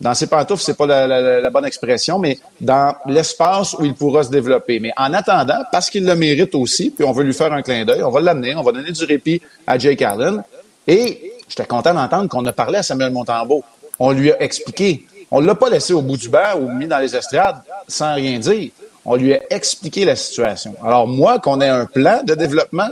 [0.00, 4.30] Dans ses pantoufles, c'est pas la, bonne expression, mais dans l'espace où il pourra se
[4.30, 4.80] développer.
[4.80, 7.84] Mais en attendant, parce qu'il le mérite aussi, puis on veut lui faire un clin
[7.84, 10.42] d'œil, on va l'amener, on va donner du répit à Jake Allen.
[10.88, 13.62] Et j'étais content d'entendre qu'on a parlé à Samuel Montembeau.
[14.04, 15.06] On lui a expliqué.
[15.30, 18.36] On l'a pas laissé au bout du banc ou mis dans les estrades sans rien
[18.36, 18.72] dire.
[19.04, 20.74] On lui a expliqué la situation.
[20.84, 22.88] Alors moi, qu'on ait un plan de développement,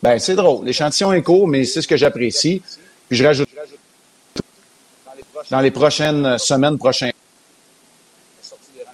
[0.00, 0.64] ben, c'est drôle.
[0.64, 2.62] L'échantillon est court, mais c'est ce que j'apprécie.
[3.08, 3.48] Puis je rajoute
[5.50, 7.10] dans les prochaines semaines, prochains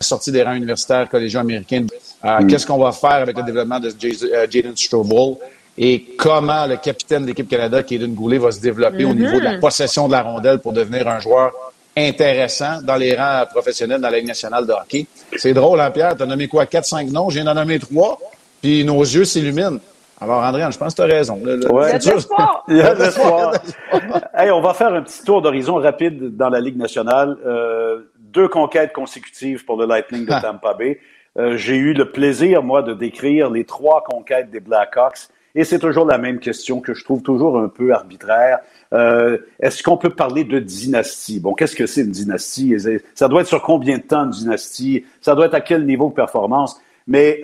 [0.01, 1.85] sortie des rangs universitaires collégiaux américains.
[2.25, 2.47] Euh, mm.
[2.47, 5.37] Qu'est-ce qu'on va faire avec le développement de euh, Jaden Strobel
[5.79, 9.45] et comment le capitaine de l'équipe Canada, Kaden Goulet, va se développer au niveau de
[9.45, 9.61] la mm-hmm.
[9.61, 11.53] possession de la rondelle pour devenir un joueur
[11.97, 15.07] intéressant dans les rangs professionnels dans la Ligue nationale de hockey.
[15.37, 16.17] C'est drôle, hein, Pierre?
[16.17, 16.65] Tu as nommé quoi?
[16.65, 17.31] 4-5 noms?
[17.31, 18.19] J'ai nommé trois,
[18.61, 19.79] puis nos yeux s'illuminent.
[20.21, 21.41] Alors, André, je pense que tu as raison.
[21.45, 21.57] Il y a
[21.99, 22.65] de l'espoir.
[22.69, 23.53] Il y a de l'espoir.
[24.37, 27.37] hey, on va faire un petit tour d'horizon rapide dans la Ligue nationale.
[27.47, 30.41] Euh, deux conquêtes consécutives pour le Lightning de ah.
[30.41, 30.99] Tampa Bay.
[31.39, 35.29] Euh, j'ai eu le plaisir, moi, de décrire les trois conquêtes des Blackhawks.
[35.59, 38.61] Et c'est toujours la même question que je trouve toujours un peu arbitraire.
[38.93, 41.41] Euh, est-ce qu'on peut parler de dynastie?
[41.41, 42.77] Bon, qu'est-ce que c'est une dynastie?
[43.15, 45.05] Ça doit être sur combien de temps une dynastie?
[45.21, 46.81] Ça doit être à quel niveau de performance?
[47.07, 47.41] Mais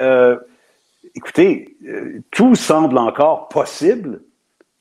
[1.14, 4.20] écoutez, euh, tout semble encore possible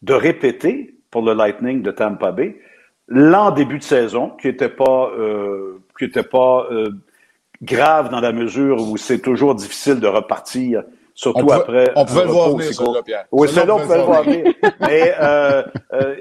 [0.01, 2.59] de répéter pour le Lightning de Tampa Bay
[3.07, 6.91] l'an début de saison, qui n'était pas, euh, qui pas euh,
[7.61, 11.91] grave dans la mesure où c'est toujours difficile de repartir, surtout après.
[11.95, 13.25] On pouvait le voir venir, ça, Pierre.
[13.31, 14.53] Oui, c'est là on pouvait le voir venir.
[14.79, 15.63] Mais euh,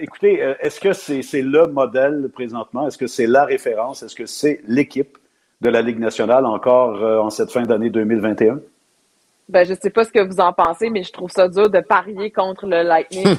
[0.00, 2.87] écoutez, est-ce que c'est c'est le modèle présentement?
[2.87, 4.02] Est-ce que c'est la référence?
[4.02, 5.18] Est-ce que c'est l'équipe
[5.61, 8.61] de la Ligue nationale encore en cette fin d'année 2021?
[9.48, 11.81] Ben, je sais pas ce que vous en pensez, mais je trouve ça dur de
[11.81, 13.37] parier contre le Lightning.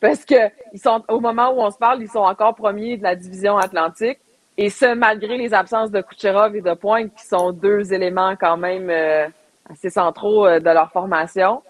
[0.00, 0.34] parce que
[0.72, 3.56] ils sont, au moment où on se parle, ils sont encore premiers de la division
[3.56, 4.18] Atlantique.
[4.56, 8.56] Et ce, malgré les absences de Kucherov et de Pointe, qui sont deux éléments quand
[8.56, 9.28] même euh,
[9.70, 11.62] assez centraux euh, de leur formation.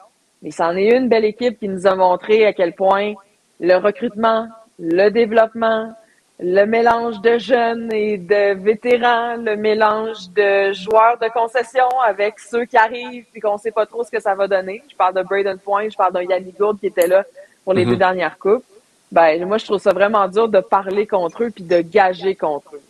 [0.43, 3.15] Mais c'en est une belle équipe qui nous a montré à quel point
[3.61, 5.93] le recrutement, le développement,
[6.41, 12.65] le mélange de jeunes et de vétérans, le mélange de joueurs de concession avec ceux
[12.65, 14.83] qui arrivent puis qu'on sait pas trop ce que ça va donner.
[14.89, 17.25] Je parle de Braden Point, je parle d'un Yannick Gould qui était là
[17.65, 17.91] pour les mhm.
[17.91, 18.65] deux dernières coupes.
[19.11, 22.77] Ben, moi, je trouve ça vraiment dur de parler contre eux puis de gager contre
[22.77, 22.83] eux.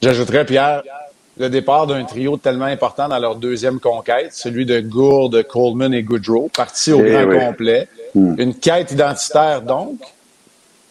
[0.00, 0.82] J'ajouterais, Pierre,
[1.38, 6.02] le départ d'un trio tellement important dans leur deuxième conquête, celui de Gourde, Coleman et
[6.02, 8.34] Goodrow, parti au eh grand complet Hmm.
[8.38, 10.00] Une quête identitaire, donc,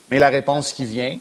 [0.09, 1.17] mais la réponse qui vient,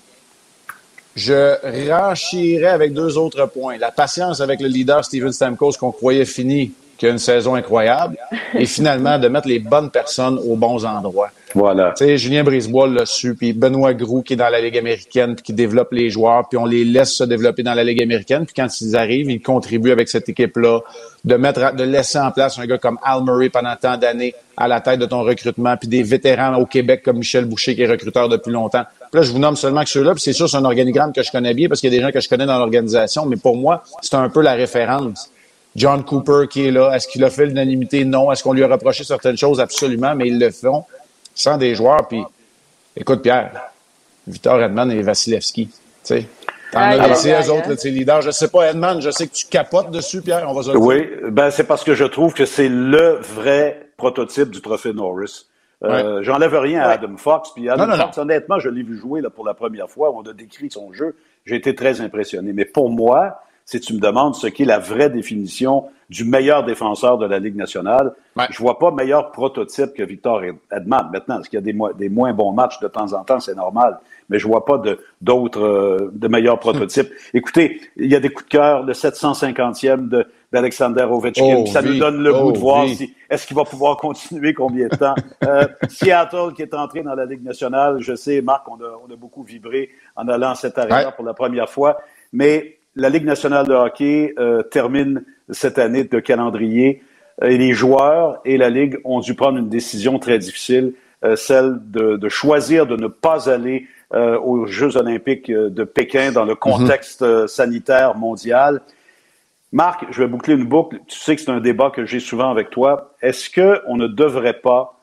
[1.14, 3.78] je renchirais avec deux autres points.
[3.78, 8.16] La patience avec le leader Steven Stamkos qu'on croyait fini, qui a une saison incroyable,
[8.54, 11.30] et finalement de mettre les bonnes personnes aux bons endroits.
[11.56, 11.94] Voilà.
[11.96, 15.34] Tu sais, Julien Brisebois l'a su, puis Benoît Groux qui est dans la Ligue américaine,
[15.34, 18.52] qui développe les joueurs, puis on les laisse se développer dans la Ligue américaine, puis
[18.54, 20.80] quand ils arrivent, ils contribuent avec cette équipe-là,
[21.24, 24.68] de mettre, de laisser en place un gars comme Al Murray pendant tant d'années à
[24.68, 27.90] la tête de ton recrutement, puis des vétérans au Québec comme Michel Boucher qui est
[27.90, 28.84] recruteur depuis longtemps.
[29.10, 31.22] Puis là, je vous nomme seulement que ceux-là, puis c'est sûr, c'est un organigramme que
[31.22, 33.36] je connais bien parce qu'il y a des gens que je connais dans l'organisation, mais
[33.36, 35.30] pour moi, c'est un peu la référence.
[35.74, 38.04] John Cooper qui est là, est-ce qu'il a fait l'unanimité?
[38.04, 38.32] Non.
[38.32, 39.60] Est-ce qu'on lui a reproché certaines choses?
[39.60, 40.84] Absolument, mais ils le font
[41.37, 42.09] sans des joueurs.
[42.09, 42.25] Puis,
[42.96, 43.53] écoute, Pierre,
[44.27, 46.27] Victor Edman et Vasilevski, tu sais.
[46.72, 48.22] T'en as laissé eux autres, tes leaders.
[48.22, 50.81] Je sais pas, Edman, je sais que tu capotes dessus, Pierre, on va se dire.
[50.81, 55.46] Oui, ben c'est parce que je trouve que c'est le vrai prototype du trophée Norris.
[55.85, 57.51] Euh, J'enlève rien à Adam Fox.
[57.55, 60.12] Puis Adam Fox, honnêtement, je l'ai vu jouer là, pour la première fois.
[60.12, 61.14] On a décrit son jeu.
[61.44, 62.53] J'ai été très impressionné.
[62.53, 67.18] Mais pour moi, si tu me demandes ce qu'est la vraie définition du meilleur défenseur
[67.18, 68.14] de la Ligue nationale,
[68.50, 71.10] je vois pas meilleur prototype que Victor Edman.
[71.12, 73.98] Maintenant, est-ce qu'il y a des, moins bons matchs de temps en temps, c'est normal,
[74.28, 74.80] mais je vois pas
[75.20, 77.10] d'autres euh, de, meilleurs prototypes.
[77.34, 81.98] Écoutez, il y a des coups de cœur, le 750e d'Alexander Ovechkin, oh, ça nous
[81.98, 85.14] donne le goût de oh, voir si est-ce qu'il va pouvoir continuer combien de temps?
[85.44, 89.12] Euh, Seattle qui est entré dans la Ligue nationale, je sais, Marc, on a, on
[89.12, 91.98] a beaucoup vibré en allant à cette arena pour la première fois,
[92.32, 97.02] mais la Ligue nationale de hockey euh, termine cette année de calendrier
[97.42, 101.37] euh, et les joueurs et la Ligue ont dû prendre une décision très difficile, euh,
[101.37, 106.59] celle de, choisir de ne pas aller aux Jeux olympiques de Pékin dans le mhm.
[106.59, 108.80] contexte sanitaire mondial.
[109.72, 111.00] Marc, je vais boucler une boucle.
[111.09, 113.16] Tu sais que c'est un débat que j'ai souvent avec toi.
[113.20, 115.00] Est-ce qu'on ne devrait pas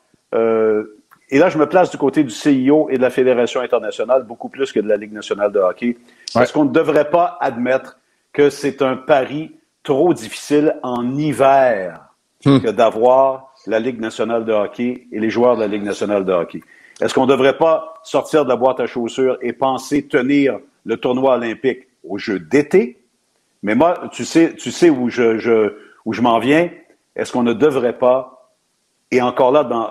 [1.34, 4.50] et là, je me place du côté du CIO et de la Fédération internationale, beaucoup
[4.50, 5.98] plus que de la Ligue nationale de hockey.
[6.39, 7.98] Est-ce qu'on ne devrait pas admettre
[8.34, 12.02] que c'est un pari trop difficile en hiver
[12.46, 12.60] hmm.
[12.60, 16.32] que d'avoir la Ligue nationale de hockey et les joueurs de la Ligue nationale de
[16.32, 16.62] hockey?
[17.02, 20.98] Est-ce qu'on ne devrait pas sortir de la boîte à chaussures et penser tenir le
[20.98, 23.00] tournoi olympique aux Jeux d'été?
[23.63, 26.69] Mais moi, tu sais, tu sais où je, je où je m'en viens.
[27.15, 28.54] Est-ce qu'on ne devrait pas,
[29.10, 29.89] et encore là, dans,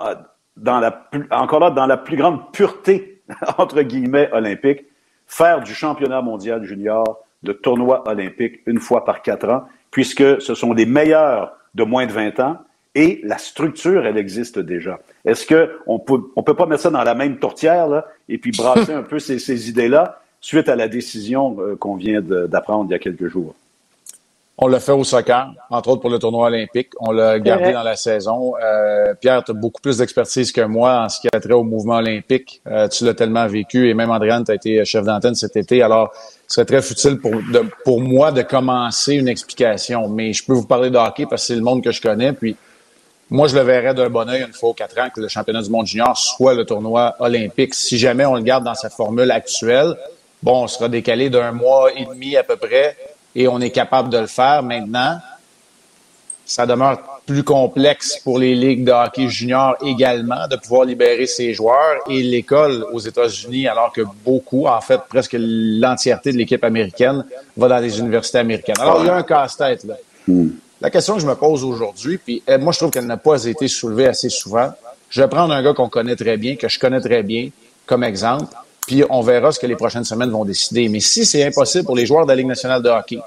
[0.57, 3.21] dans la, encore là, dans la plus grande pureté,
[3.57, 4.85] entre guillemets, olympique,
[5.27, 10.55] faire du championnat mondial junior le tournoi olympique une fois par quatre ans, puisque ce
[10.55, 12.57] sont les meilleurs de moins de 20 ans
[12.95, 14.99] et la structure, elle existe déjà.
[15.25, 18.51] Est-ce qu'on peut, on peut pas mettre ça dans la même tourtière là, et puis
[18.51, 22.91] brasser un peu ces, ces idées-là suite à la décision euh, qu'on vient d'apprendre il
[22.91, 23.55] y a quelques jours?
[24.55, 26.89] On l'a fait au soccer, entre autres pour le tournoi olympique.
[26.99, 28.53] On l'a gardé dans la saison.
[28.63, 31.63] Euh, Pierre, tu as beaucoup plus d'expertise que moi en ce qui a trait au
[31.63, 32.61] mouvement olympique.
[32.67, 35.81] Euh, tu l'as tellement vécu et même Andréane, tu as été chef d'antenne cet été.
[35.81, 36.13] Alors,
[36.47, 37.31] ce serait très futile pour,
[37.83, 40.07] pour moi de commencer une explication.
[40.07, 42.31] Mais je peux vous parler de hockey parce que c'est le monde que je connais.
[42.31, 42.55] Puis
[43.31, 45.63] moi, je le verrais d'un bon oeil une fois aux quatre ans que le championnat
[45.63, 47.73] du monde junior soit le tournoi olympique.
[47.73, 49.95] Si jamais on le garde dans sa formule actuelle,
[50.43, 52.95] bon, on sera décalé d'un mois et demi à peu près
[53.35, 55.19] et on est capable de le faire maintenant.
[56.45, 61.53] Ça demeure plus complexe pour les ligues de hockey junior également de pouvoir libérer ses
[61.53, 67.23] joueurs et l'école aux États-Unis, alors que beaucoup, en fait, presque l'entièreté de l'équipe américaine
[67.55, 68.75] va dans les universités américaines.
[68.79, 69.95] Alors, il y a un casse-tête là.
[70.27, 70.49] Hmm.
[70.81, 73.45] La question que je me pose aujourd'hui, puis eh, moi je trouve qu'elle n'a pas
[73.45, 74.69] été soulevée assez souvent.
[75.09, 77.49] Je vais prendre un gars qu'on connaît très bien, que je connais très bien,
[77.85, 78.53] comme exemple
[78.87, 80.89] puis on verra ce que les prochaines semaines vont décider.
[80.89, 83.19] Mais si c'est impossible pour les joueurs de la Ligue nationale de hockey,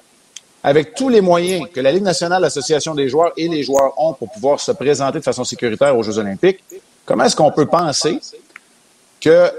[0.62, 4.14] avec tous les moyens que la Ligue nationale, l'Association des joueurs et les joueurs ont
[4.14, 6.62] pour pouvoir se présenter de façon sécuritaire aux Jeux olympiques,
[7.04, 8.18] comment est-ce qu'on peut penser
[9.20, 9.50] que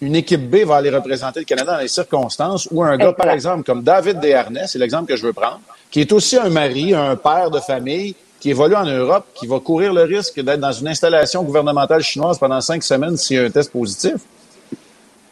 [0.00, 3.30] une équipe B va aller représenter le Canada dans les circonstances où un gars, par
[3.30, 5.60] exemple, comme David Desharnais, c'est l'exemple que je veux prendre,
[5.90, 9.60] qui est aussi un mari, un père de famille, qui évolue en Europe, qui va
[9.60, 13.44] courir le risque d'être dans une installation gouvernementale chinoise pendant cinq semaines s'il y a
[13.44, 14.14] un test positif.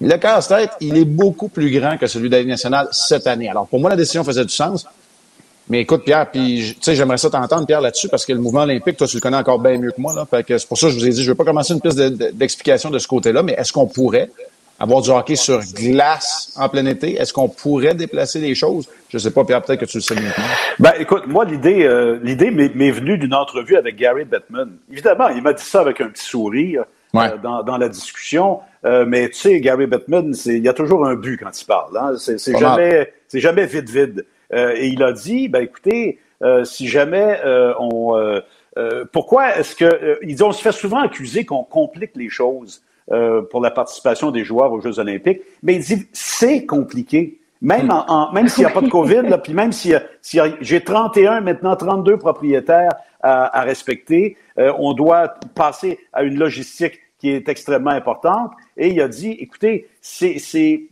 [0.00, 3.48] Le casse-tête, il est beaucoup plus grand que celui de la nationale cette année.
[3.48, 4.86] Alors, pour moi, la décision faisait du sens.
[5.68, 8.62] Mais écoute, Pierre, puis tu sais, j'aimerais ça t'entendre, Pierre, là-dessus, parce que le mouvement
[8.62, 10.14] olympique, toi, tu le connais encore bien mieux que moi.
[10.14, 11.44] Là, fait que c'est pour ça que je vous ai dit, je ne vais pas
[11.44, 14.30] commencer une piste d'explication de, ce côté-là, mais est-ce qu'on pourrait
[14.80, 17.16] avoir du hockey sur glace en plein été?
[17.16, 18.88] Est-ce qu'on pourrait déplacer les choses?
[19.10, 20.30] Je sais pas, Pierre, peut-être que tu le sais moi.
[20.78, 24.70] Ben, écoute, moi, l'idée, euh, l'idée m'est venue d'une entrevue avec Gary Bettman.
[24.90, 26.84] Évidemment, il m'a dit ça avec un petit sourire.
[27.14, 28.60] Euh, dans, dans, la discussion.
[28.84, 31.96] Euh, mais tu sais, Gary Bettman, il y a toujours un but quand il parle.
[31.96, 32.14] Hein?
[32.18, 34.26] C'est jamais, c'est jamais vide vide.
[34.52, 36.18] Euh, et il a dit, ben écoutez,
[36.64, 37.40] si jamais
[37.78, 38.40] on
[39.12, 42.82] pourquoi est-ce que ils on se fait souvent accuser qu'on complique les choses
[43.50, 47.40] pour la participation des joueurs aux Jeux Olympiques, mais il dit c'est compliqué.
[47.60, 49.92] Même, en, même s'il n'y a pas de COVID, là, puis même si,
[50.22, 57.00] si j'ai 31, maintenant 32 propriétaires à, à respecter, on doit passer à une logistique
[57.18, 58.52] qui est extrêmement importante.
[58.76, 60.84] Et il a dit, écoutez, c'est, c'est,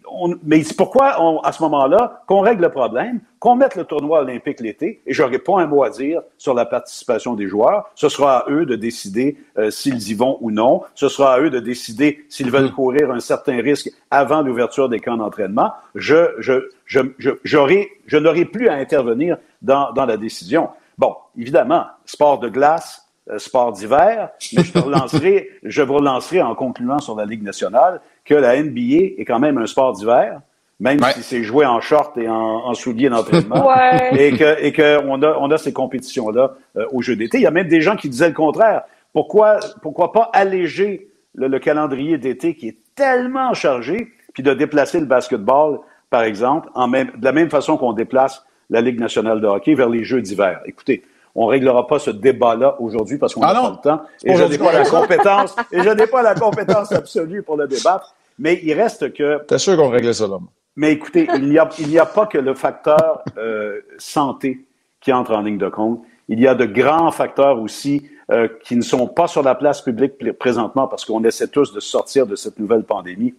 [0.42, 4.22] mais c'est pourquoi, on, à ce moment-là, qu'on règle le problème, qu'on mette le tournoi
[4.22, 7.88] olympique l'été, et j'aurais pas un mot à dire sur la participation des joueurs.
[7.94, 10.82] Ce sera à eux de décider euh, s'ils y vont ou non.
[10.96, 14.98] Ce sera à eux de décider s'ils veulent courir un certain risque avant l'ouverture des
[14.98, 15.70] camps d'entraînement.
[15.94, 20.70] Je, je, je, je, j'aurai, je n'aurai plus à intervenir dans, dans la décision.
[20.98, 23.05] Bon, évidemment, sport de glace, euh,
[23.38, 28.00] sport d'hiver, mais je te relancerai, je vous relancerai en concluant sur la Ligue nationale
[28.24, 30.40] que la NBA est quand même un sport d'hiver,
[30.78, 33.68] même si c'est joué en short et en, en souliers d'entraînement,
[34.12, 37.38] et que et que on a on a ces compétitions là euh, au jeu d'été.
[37.38, 38.82] Il y a même des gens qui disaient le contraire.
[39.12, 45.06] Pourquoi pourquoi pas alléger le, calendrier d'été qui est tellement chargé, puis de déplacer le
[45.06, 49.46] basketball, par exemple, en même de la même façon qu'on déplace la Ligue nationale de
[49.46, 50.60] hockey vers les Jeux d'hiver.
[50.64, 51.02] Écoutez,
[51.36, 54.02] on réglera pas ce débat-là aujourd'hui parce qu'on n'a ah pas le temps.
[54.24, 57.68] Et je n'ai pas la compétence, et je n'ai pas la compétence absolue pour le
[57.68, 58.14] débattre.
[58.38, 59.44] Mais il reste que.
[59.44, 60.38] T'es sûr qu'on réglait ça là?
[60.76, 64.66] Mais écoutez, il n'y a, il n'y a pas que le facteur euh, santé
[65.00, 66.02] qui entre en ligne de compte.
[66.28, 69.80] Il y a de grands facteurs aussi euh, qui ne sont pas sur la place
[69.80, 73.34] publique présentement parce qu'on essaie tous de sortir de cette nouvelle pandémie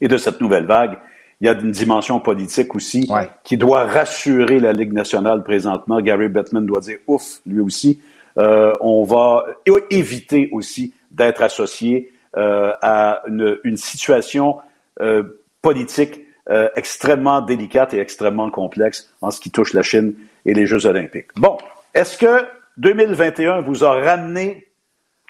[0.00, 0.98] et de cette nouvelle vague
[1.42, 3.10] il y a une dimension politique aussi
[3.42, 6.00] qui doit rassurer la Ligue nationale présentement.
[6.00, 8.00] Gary Bettman doit dire ouf, lui aussi.
[8.38, 9.44] Euh, on va
[9.90, 14.58] éviter aussi d'être associé euh, à une, une situation
[15.00, 20.14] euh, politique euh, extrêmement délicate et extrêmement complexe en ce qui touche la Chine
[20.46, 21.28] et les Jeux olympiques.
[21.36, 21.58] Bon,
[21.92, 24.68] est-ce que 2021 vous a ramené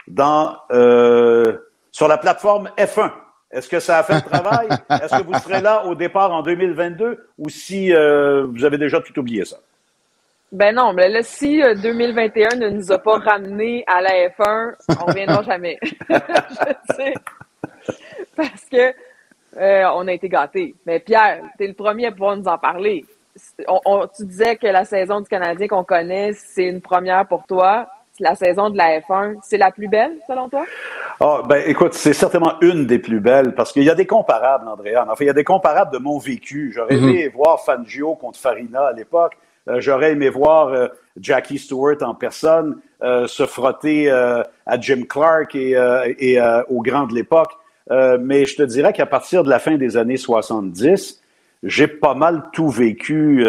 [0.09, 1.57] dans euh,
[1.91, 3.13] sur la plateforme F1
[3.53, 4.69] est-ce que ça a fait le travail?
[4.89, 9.01] Est-ce que vous serez là au départ en 2022 ou si euh, vous avez déjà
[9.01, 9.59] tout oublié ça?
[10.51, 14.75] Ben non, mais là, si 2021 euh, ne nous a pas ramenés à la F1,
[14.89, 15.79] on ne reviendra jamais.
[16.09, 17.15] Je sais.
[18.35, 18.95] Parce que
[19.59, 20.75] euh, on a été gâtés.
[20.87, 23.05] Mais Pierre, tu es le premier à pouvoir nous en parler.
[23.37, 27.87] tu disais que la saison du Canadien qu'on connaît, c'est une première pour toi
[28.23, 30.65] la saison de la F1, c'est la plus belle, selon toi?
[31.21, 34.67] Oh, ben, écoute, c'est certainement une des plus belles parce qu'il y a des comparables,
[34.69, 35.09] Andréane.
[35.11, 36.73] Enfin, il y a des comparables de mon vécu.
[36.75, 37.09] J'aurais mhm.
[37.09, 39.35] aimé voir Fangio contre Farina à l'époque.
[39.69, 40.89] Euh, j'aurais aimé voir euh,
[41.21, 45.77] Jackie Stewart en personne euh, se frotter à Jim Clark et,
[46.19, 47.53] et au grand de l'époque.
[47.91, 51.21] mais je te dirais qu'à partir de la fin des années 70,
[51.65, 53.45] j'ai pas mal tout vécu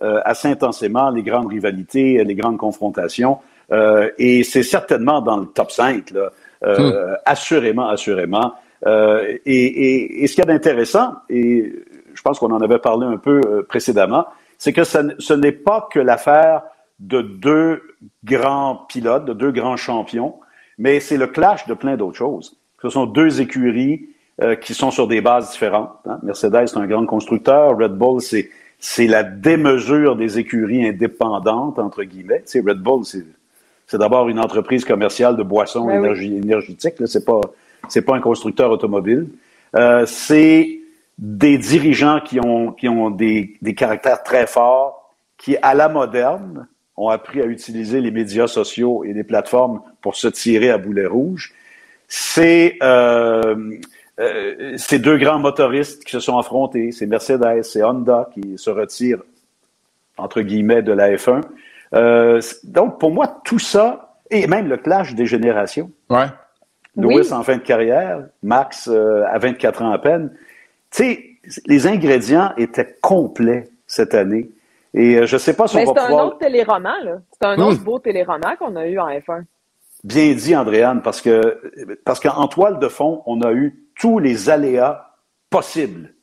[0.00, 3.38] assez intensément, les grandes rivalités, les grandes confrontations.
[3.72, 6.30] Euh, et c'est certainement dans le top 5, là,
[6.64, 7.16] euh, hmm.
[7.24, 8.54] assurément, assurément.
[8.86, 11.72] Euh, et, et, et, ce qu'il y a d'intéressant, et
[12.14, 14.26] je pense qu'on en avait parlé un peu euh, précédemment,
[14.58, 16.62] c'est que ça, ce n'est pas que l'affaire
[16.98, 17.82] de deux
[18.24, 20.34] grands pilotes, de deux grands champions,
[20.78, 22.58] mais c'est le clash de plein d'autres choses.
[22.82, 24.08] Ce sont deux écuries
[24.42, 25.92] euh, qui sont sur des bases différentes.
[26.06, 26.18] Hein.
[26.22, 27.76] Mercedes, c'est un grand constructeur.
[27.76, 28.50] Red Bull, c'est
[28.82, 32.40] c'est la démesure des écuries indépendantes, entre guillemets.
[32.46, 33.26] Tu sais, Red Bull, c'est
[33.90, 36.94] c'est d'abord une entreprise commerciale de boissons ben énergétiques.
[37.06, 37.40] C'est pas
[37.88, 39.26] c'est pas un constructeur automobile.
[39.74, 40.78] Euh, c'est
[41.18, 46.68] des dirigeants qui ont qui ont des, des caractères très forts, qui à la moderne
[46.96, 51.06] ont appris à utiliser les médias sociaux et les plateformes pour se tirer à boulet
[51.06, 51.52] rouge.
[52.06, 53.72] C'est euh,
[54.20, 58.70] euh, ces deux grands motoristes qui se sont affrontés, c'est Mercedes, c'est Honda qui se
[58.70, 59.22] retirent
[60.16, 61.40] entre guillemets de la F1.
[61.94, 65.90] Euh, donc, pour moi, tout ça, et même le clash des générations.
[66.08, 66.26] Ouais.
[66.96, 70.32] Lewis en fin de carrière, Max euh, à 24 ans à peine.
[70.90, 74.50] Tu sais, les ingrédients étaient complets cette année.
[74.92, 76.08] Et euh, je sais pas si Mais on va pouvoir...
[76.08, 77.18] c'est un autre téléroman, là.
[77.32, 79.44] C'est un autre beau téléroman qu'on a eu en F1.
[80.02, 81.60] Bien dit, Andréane, parce que
[82.04, 85.10] parce qu'en toile de fond, on a eu tous les aléas
[85.50, 86.14] possibles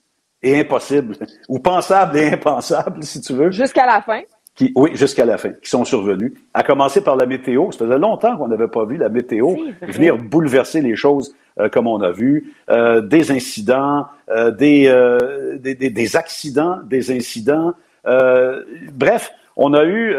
[0.42, 1.16] et impossibles,
[1.50, 3.52] ou pensables et impensables, si tu veux.
[3.52, 4.22] Jusqu'à la fin
[4.58, 6.34] qui, oui, jusqu'à la fin, qui sont survenus.
[6.54, 7.72] À commencer par la météo.
[7.72, 11.88] Ça faisait longtemps qu'on n'avait pas vu la météo venir bouleverser les choses euh, comme
[11.88, 12.54] on a vu.
[12.70, 14.92] Euh, des incidents, euh, des,
[15.60, 17.74] des, des, accidents, des incidents.
[18.94, 20.18] bref, on a eu,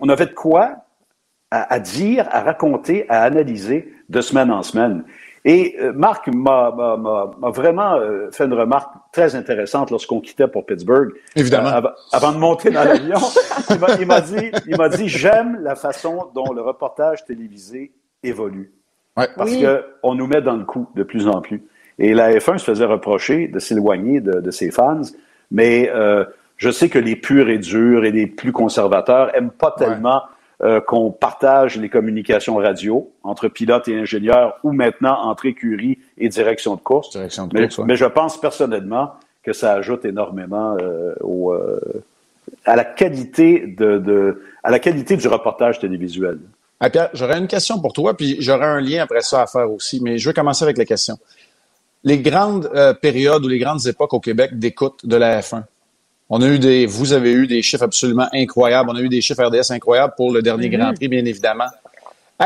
[0.00, 0.84] on avait de quoi
[1.52, 5.04] à, à, dire, à raconter, à analyser de semaine en semaine.
[5.44, 6.70] Et euh, Marc m'a
[7.40, 11.12] vraiment euh, fait une remarque très intéressante lorsqu'on quittait pour Pittsburgh.
[11.34, 11.68] Évidemment.
[11.68, 13.16] Euh, avant de monter dans l'avion,
[13.98, 18.72] il m'a dit, il m'a dit, j'aime la façon dont le reportage télévisé évolue.
[19.16, 19.28] Ouais.
[19.36, 21.64] Parce que on nous met dans le coup de plus en plus.
[21.98, 25.02] Et la F1 se faisait reprocher de s'éloigner de, de, ses fans,
[25.50, 26.24] mais euh,
[26.56, 30.22] je sais que les purs et durs et les plus conservateurs aiment pas tellement
[30.62, 36.28] euh, qu'on partage les communications radio entre pilotes et ingénieurs ou maintenant entre écurie et
[36.28, 37.08] direction de course.
[37.10, 37.84] Direction de mais, course ouais.
[37.86, 41.80] mais, je pense personnellement que ça ajoute énormément euh, au, euh,
[42.66, 46.38] à la qualité de, de, à la qualité du reportage télévisuel.
[46.78, 49.72] Ah, Pierre, j'aurais une question pour toi, puis j'aurais un lien après ça à faire
[49.72, 51.16] aussi, mais je vais commencer avec la question.
[52.04, 55.62] Les grandes périodes ou les grandes époques au Québec d'écoute de la F1,
[56.30, 58.88] on a eu des, vous avez eu des chiffres absolument incroyables.
[58.90, 60.78] On a eu des chiffres RDS incroyables pour le dernier mm -hmm.
[60.78, 61.70] Grand Prix, bien évidemment.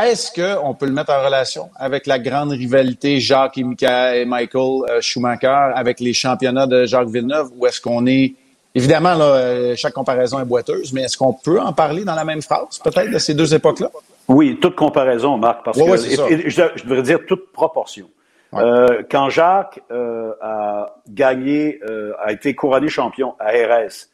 [0.03, 4.25] Est-ce qu'on peut le mettre en relation avec la grande rivalité Jacques et, Michael, et
[4.25, 8.33] Michael euh, Schumacher, avec les championnats de Jacques Villeneuve, ou est-ce qu'on est
[8.77, 12.41] Évidemment, là, chaque comparaison est boiteuse, mais est-ce qu'on peut en parler dans la même
[12.41, 13.89] phrase, peut-être, de ces deux époques-là?
[14.27, 17.53] Oui, toute comparaison, Marc, parce ouais, que ouais, et, et, je, je, devrais dire toute
[17.53, 18.07] proportion.
[18.55, 24.09] Euh, quand Jacques euh, a gagné, euh, a été couronné champion à RS,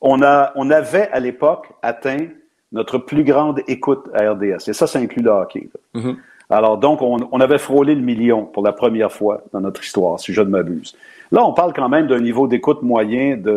[0.00, 2.26] on, a, on avait à l'époque atteint
[2.72, 4.68] notre plus grande écoute à RDS.
[4.68, 5.68] Et ça, ça inclut le hockey.
[5.94, 6.16] Mm -hmm.
[6.50, 10.20] Alors, donc, on, on, avait frôlé le million pour la première fois dans notre histoire,
[10.20, 10.96] si je ne m'abuse.
[11.32, 13.56] Là, on parle quand même d'un niveau d'écoute moyen de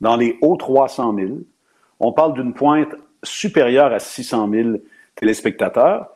[0.00, 1.28] dans les hauts 300 000.
[1.98, 4.68] On parle d'une pointe supérieure à 600 000
[5.16, 6.08] téléspectateurs.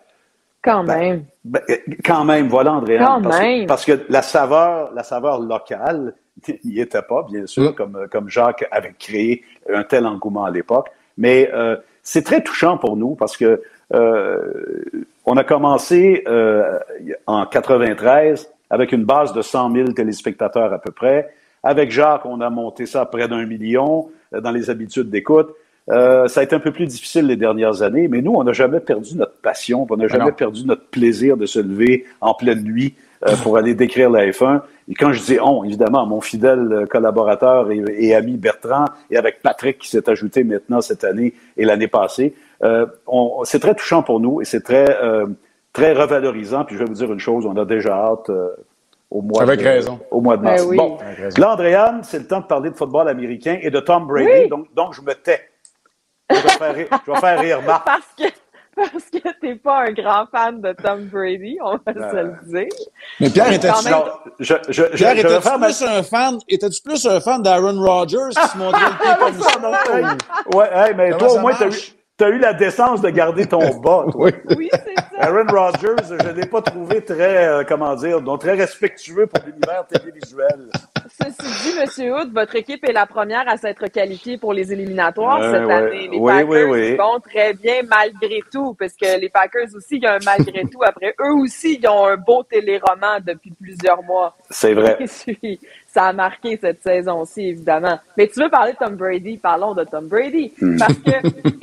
[0.63, 1.25] Quand même.
[1.45, 2.99] Ben, ben, quand même, voilà, André.
[2.99, 3.63] Quand parce, même.
[3.63, 6.15] Que, parce que la saveur, la saveur locale
[6.65, 7.75] n'y était pas, bien sûr, Mm.
[7.75, 10.89] comme, comme Jacques avait créé un tel engouement à l'époque.
[11.17, 13.63] Mais euh, c'est très touchant pour nous parce que
[13.95, 14.85] euh,
[15.25, 16.79] on a commencé euh,
[17.27, 21.33] en 93 avec une base de 100 000 téléspectateurs à peu près.
[21.63, 25.49] Avec Jacques, on a monté ça à près d'un million euh, dans les habitudes d'écoute.
[25.91, 28.53] Euh, ça a été un peu plus difficile les dernières années, mais nous, on n'a
[28.53, 30.37] jamais perdu notre passion, on n'a jamais Alors.
[30.37, 32.95] perdu notre plaisir de se lever en pleine nuit
[33.27, 34.63] euh, pour aller décrire la F1.
[34.89, 39.43] Et quand je dis on, évidemment, mon fidèle collaborateur et, et ami Bertrand, et avec
[39.43, 42.87] Patrick qui s'est ajouté maintenant cette année et l'année passée, euh,
[43.45, 45.27] c'est très touchant pour nous et c'est très, euh,
[45.75, 46.65] très revalorisant.
[46.65, 48.49] Puis je vais vous dire une chose, on a déjà hâte euh,
[49.11, 50.01] au mois Avec de, raison.
[50.11, 50.63] au mois de mars.
[50.63, 50.77] Ben oui.
[50.79, 50.97] Bon,
[51.37, 54.49] là, Andréane, c'est le temps de parler de football américain et de Tom Brady, Oui.
[54.49, 55.41] donc, donc je me tais.
[56.31, 57.85] Je vais faire rire, je vais faire rire Marc.
[57.85, 58.35] Parce que,
[58.77, 62.69] parce que t'es pas un grand fan de Tom Brady, on va se le dire.
[63.21, 64.05] Mais Pierre, était quand même- Non,
[64.41, 68.31] je, je, je, Pierre, étais-tu ma- plus un fan, étais-tu plus un fan d'Aaron Rodgers
[68.35, 69.59] qui se montrait le pied comme ça?
[70.53, 71.79] ou- Ouais, hey, mais Comment toi, au moins, t'as eu,
[72.17, 74.07] t'as eu la décence de garder ton bas.
[74.11, 74.13] toi.
[74.17, 74.33] Oui.
[74.57, 75.09] Oui, c'est ça.
[75.21, 79.45] Aaron Rodgers, je ne l'ai pas trouvé très, euh, comment dire, donc très respectueux pour
[79.47, 80.71] l'univers télévisuel.
[81.09, 85.43] Ceci dit, Monsieur Hood, votre équipe est la première à s'être qualifiée pour les éliminatoires
[85.43, 85.73] cette ouais.
[85.73, 86.09] année.
[86.09, 90.03] Les Oui, Packers oui, vont très bien malgré tout, parce que les Packers aussi, il
[90.03, 90.83] y a un malgré tout.
[90.85, 94.37] Après, eux aussi, ils ont un beau téléroman depuis plusieurs mois.
[94.51, 94.99] C'est vrai.
[95.87, 97.99] Ça a marqué cette saison-ci, évidemment.
[98.17, 99.37] Mais tu veux parler de Tom Brady?
[99.37, 100.53] Parlons de Tom Brady.
[100.61, 100.77] Hmm.
[100.77, 101.11] Parce que,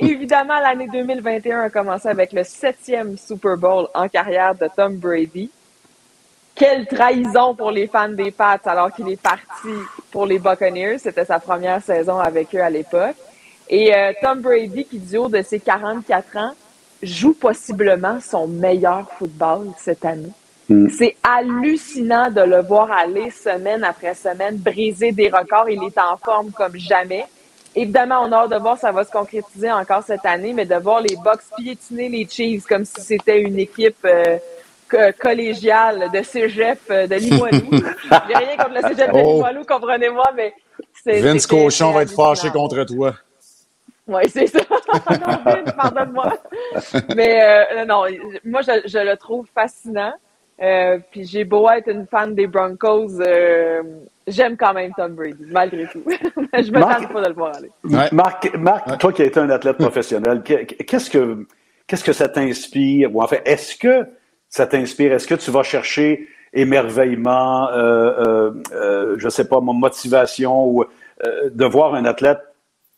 [0.00, 5.50] évidemment, l'année 2021 a commencé avec le septième Super Bowl en carrière de Tom Brady.
[6.62, 9.74] Quelle trahison pour les fans des Pats alors qu'il est parti
[10.12, 10.98] pour les Buccaneers.
[10.98, 13.16] C'était sa première saison avec eux à l'époque.
[13.68, 16.52] Et euh, Tom Brady, qui du haut de ses 44 ans,
[17.02, 20.30] joue possiblement son meilleur football cette année.
[20.68, 20.88] Mm.
[20.90, 25.68] C'est hallucinant de le voir aller semaine après semaine, briser des records.
[25.68, 27.24] Il est en forme comme jamais.
[27.74, 30.76] Évidemment, on a hâte de voir ça va se concrétiser encore cette année, mais de
[30.76, 34.38] voir les Bucks piétiner les Chiefs comme si c'était une équipe euh,
[35.18, 37.70] collégiale de cégep euh, de Limoilou.
[37.70, 39.34] J'ai rien contre le cégep de Oh.
[39.34, 40.52] Limoilou, comprenez-moi, mais
[41.02, 43.14] c'est Vince Cochon va être fâché contre toi.
[44.08, 44.58] Oui, c'est ça.
[45.10, 46.36] non, Vince, pardonne-moi.
[47.16, 48.04] Mais euh, non,
[48.44, 50.12] moi, je, je le trouve fascinant.
[50.60, 53.82] Euh, puis j'ai beau être une fan des Broncos, euh,
[54.28, 56.02] j'aime quand même Tom Brady, malgré tout.
[56.06, 57.70] je me Marc- tente pas de le voir aller.
[57.82, 58.08] Ouais.
[58.12, 61.46] Marc, Marc toi qui as été un athlète professionnel, que- qu'est-ce que
[61.88, 63.12] qu'est-ce que ça t'inspire?
[63.16, 64.06] Ou en fait, est-ce que
[64.52, 65.12] ça t'inspire?
[65.14, 70.84] Est-ce que tu vas chercher émerveillement, euh, euh, euh, je sais pas, mon motivation ou
[70.84, 72.38] euh, de voir un athlète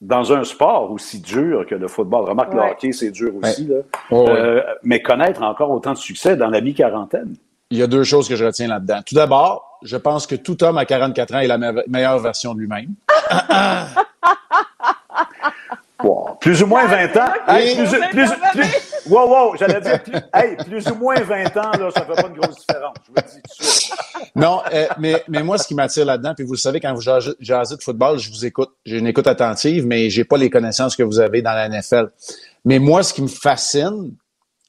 [0.00, 2.24] dans un sport aussi dur que le football?
[2.28, 3.76] Remarque, le hockey, c'est dur aussi, là.
[4.10, 4.30] Oh, ouais.
[4.36, 7.34] Euh, mais connaître encore autant de succès dans la mi-quarantaine.
[7.70, 9.00] Il y a deux choses que je retiens là-dedans.
[9.06, 12.52] Tout d'abord, je pense que tout homme à 44 ans est la me- meilleure version
[12.54, 12.90] de lui-même.
[16.40, 17.32] Plus ou moins 20 ans.
[17.46, 18.70] Ah, Hey, plus, plus-
[19.06, 22.28] wow, wow, j'allais dire, plus, hey, plus ou moins 20 ans, là, ça fait pas
[22.28, 22.94] une grosse différence.
[23.06, 23.94] Je vous le dis tout de suite.
[24.36, 27.00] Non, euh, mais, mais moi, ce qui m'attire là-dedans, puis vous le savez, quand vous
[27.00, 28.70] jasez de football, je vous écoute.
[28.84, 32.10] J'ai une écoute attentive, mais j'ai pas les connaissances que vous avez dans la NFL.
[32.64, 34.14] Mais moi, ce qui me fascine,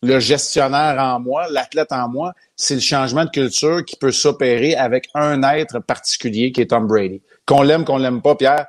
[0.04, 4.76] le gestionnaire en moi, l'athlète en moi, c'est le changement de culture qui peut s'opérer
[4.76, 7.22] avec un être particulier qui est Tom Brady.
[7.48, 8.68] Qu'on l'aime, qu'on l'aime pas, Pierre,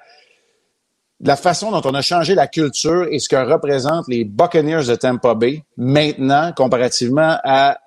[1.21, 4.95] la façon dont on a changé la culture et ce que représentent les Buccaneers de
[4.95, 7.79] Tampa Bay maintenant comparativement à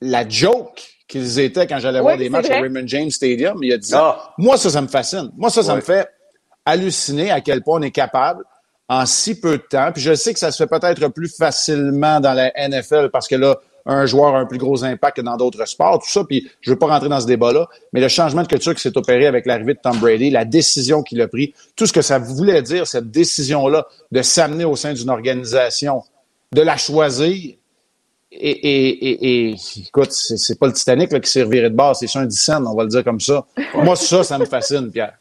[0.00, 3.72] la joke qu'ils étaient quand j'allais voir des matchs au Raymond James Stadium il y
[3.72, 4.16] a 10 ans.
[4.38, 5.30] Moi, ça, ça me fascine.
[5.36, 6.08] Moi, ça, ça me fait
[6.64, 8.44] halluciner à quel point on est capable
[8.88, 9.92] en si peu de temps.
[9.92, 13.36] Puis je sais que ça se fait peut-être plus facilement dans la NFL parce que
[13.36, 13.56] là,
[13.92, 16.24] un joueur a un plus gros impact que dans d'autres sports, tout ça.
[16.24, 18.96] Puis je veux pas rentrer dans ce débat-là, mais le changement de culture qui s'est
[18.96, 22.18] opéré avec l'arrivée de Tom Brady, la décision qu'il a prise, tout ce que ça
[22.18, 26.02] voulait dire, cette décision-là, de s'amener au sein d'une organisation,
[26.52, 27.54] de la choisir.
[28.32, 29.56] Et, et, et, et
[29.88, 32.76] écoute, c'est pas le Titanic là, qui s'est reviré de base, c'est un dissent, on
[32.76, 33.44] va le dire comme ça.
[33.74, 35.14] Moi, ça, ça me fascine, Pierre.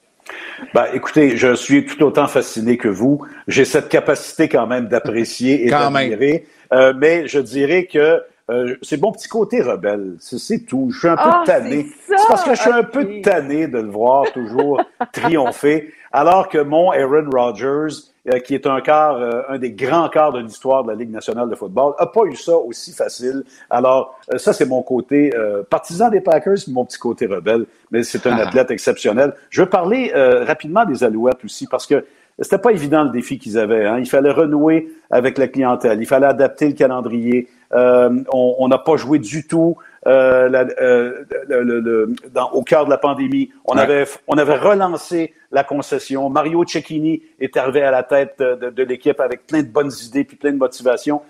[0.75, 3.25] Ben, écoutez, je suis tout autant fasciné que vous.
[3.47, 6.45] J'ai cette capacité quand même d'apprécier et d'admirer.
[6.71, 10.15] Euh, mais je dirais que euh, c'est mon petit côté rebelle.
[10.19, 10.89] C'est tout.
[10.91, 11.87] Je suis un peu ah, tanné.
[12.07, 14.81] C'est parce que je suis un peu tanné de le voir toujours
[15.13, 15.93] triompher.
[16.11, 17.95] Alors que mon Aaron Rodgers,
[18.33, 21.11] euh, qui est un quart, euh, un des grands quarts de l'histoire de la Ligue
[21.11, 23.43] nationale de football, a pas eu ça aussi facile.
[23.69, 25.31] Alors, ça, c'est mon côté
[25.69, 27.67] partisan des Packers, mon petit côté rebelle.
[27.91, 28.47] Mais c'est un ah.
[28.47, 29.33] athlète exceptionnel.
[29.51, 32.03] Je veux parler rapidement des Alouettes aussi, parce que
[32.41, 33.85] c'était pas évident le défi qu'ils avaient.
[33.85, 33.99] Hein.
[33.99, 35.99] Il fallait renouer avec la clientèle.
[36.01, 37.49] Il fallait adapter le calendrier.
[37.73, 40.49] Euh, on n'a pas joué du tout euh,
[40.81, 43.51] euh, le, dans, au cœur de la pandémie.
[43.65, 46.29] On avait on avait relancé la concession.
[46.29, 50.23] Mario Cecchini est arrivé à la tête de, de l'équipe avec plein de bonnes idées
[50.23, 51.21] puis plein de motivation.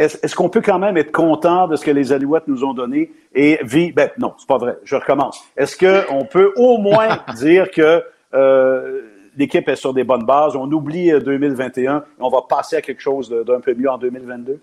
[0.00, 2.72] Est-ce, est-ce qu'on peut quand même être content de ce que les Alouettes nous ont
[2.72, 4.78] donné et vivre Ben non, c'est pas vrai.
[4.84, 5.44] Je recommence.
[5.56, 8.04] Est-ce qu'on peut au moins dire que
[9.36, 10.54] l'équipe est sur des bonnes bases?
[10.54, 14.60] On oublie 2021 et on va passer à quelque chose d'un peu mieux en 2022?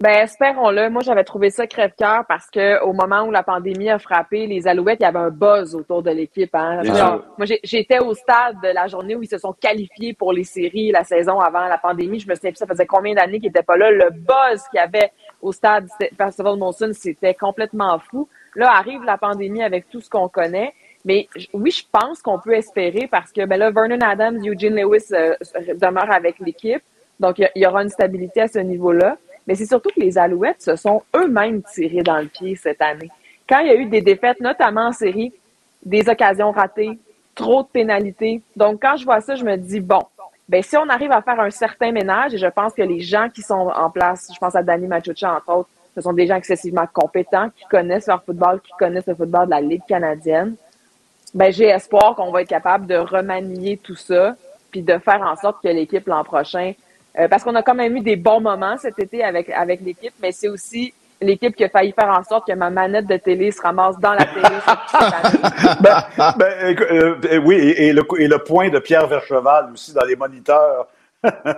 [0.00, 0.90] Ben, espérons-le.
[0.90, 4.68] Moi, j'avais trouvé ça crève-cœur parce que au moment où la pandémie a frappé, les
[4.68, 6.54] Alouettes, il y avait un buzz autour de l'équipe.
[6.54, 6.82] Hein.
[7.36, 10.92] moi, j'étais au stade de la journée où ils se sont qualifiés pour les séries
[10.92, 12.20] la saison avant la pandémie.
[12.20, 13.90] Je me souviens plus, ça faisait combien d'années qu'ils n'étaient pas là.
[13.90, 15.10] Le buzz qu'il y avait
[15.42, 18.28] au stade Festival Monsoon, c'était complètement fou.
[18.54, 20.74] Là, arrive la pandémie avec tout ce qu'on connaît.
[21.04, 25.06] Mais oui, je pense qu'on peut espérer parce que ben là, Vernon Adams, Eugene Lewis
[25.10, 25.34] euh,
[25.74, 26.82] demeurent avec l'équipe.
[27.18, 29.16] Donc, il y, aura une stabilité à ce niveau-là.
[29.48, 33.10] Mais c'est surtout que les Alouettes se sont eux-mêmes tirés dans le pied cette année.
[33.48, 35.32] Quand il y a eu des défaites, notamment en série,
[35.82, 36.98] des occasions ratées,
[37.34, 38.42] trop de pénalités.
[38.56, 40.02] Donc, quand je vois ça, je me dis, bon,
[40.50, 43.30] ben, si on arrive à faire un certain ménage, et je pense que les gens
[43.30, 46.36] qui sont en place, je pense à Danny Machucha, entre autres, ce sont des gens
[46.36, 50.56] excessivement compétents, qui connaissent leur football, qui connaissent le football de la Ligue canadienne.
[51.32, 54.36] Ben, j'ai espoir qu'on va être capable de remanier tout ça,
[54.70, 56.74] puis de faire en sorte que l'équipe l'an prochain
[57.18, 60.12] euh, parce qu'on a quand même eu des bons moments cet été avec, avec l'équipe,
[60.20, 63.50] mais c'est aussi l'équipe qui a failli faire en sorte que ma manette de télé
[63.50, 64.42] se ramasse dans la télé.
[65.80, 66.04] ben,
[66.36, 70.16] ben euh, euh, oui, et le, et le point de Pierre Vercheval aussi dans les
[70.16, 70.86] moniteurs.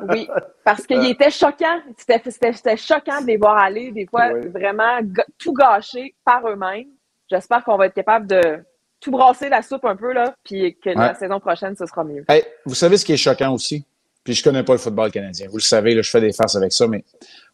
[0.09, 0.29] oui,
[0.65, 1.81] parce qu'il était choquant.
[1.99, 5.01] C'était choquant de les voir aller, des fois, vraiment
[5.39, 6.89] tout gâcher par eux-mêmes.
[7.29, 8.65] J'espère qu'on va être capable de
[9.01, 12.25] tout brasser la soupe un peu, là, puis que la saison prochaine, ce sera mieux.
[12.67, 13.85] vous savez ce qui est choquant aussi?
[14.25, 15.47] Puis je connais pas le football canadien.
[15.49, 17.05] Vous le savez, là, je fais des farces avec ça, mais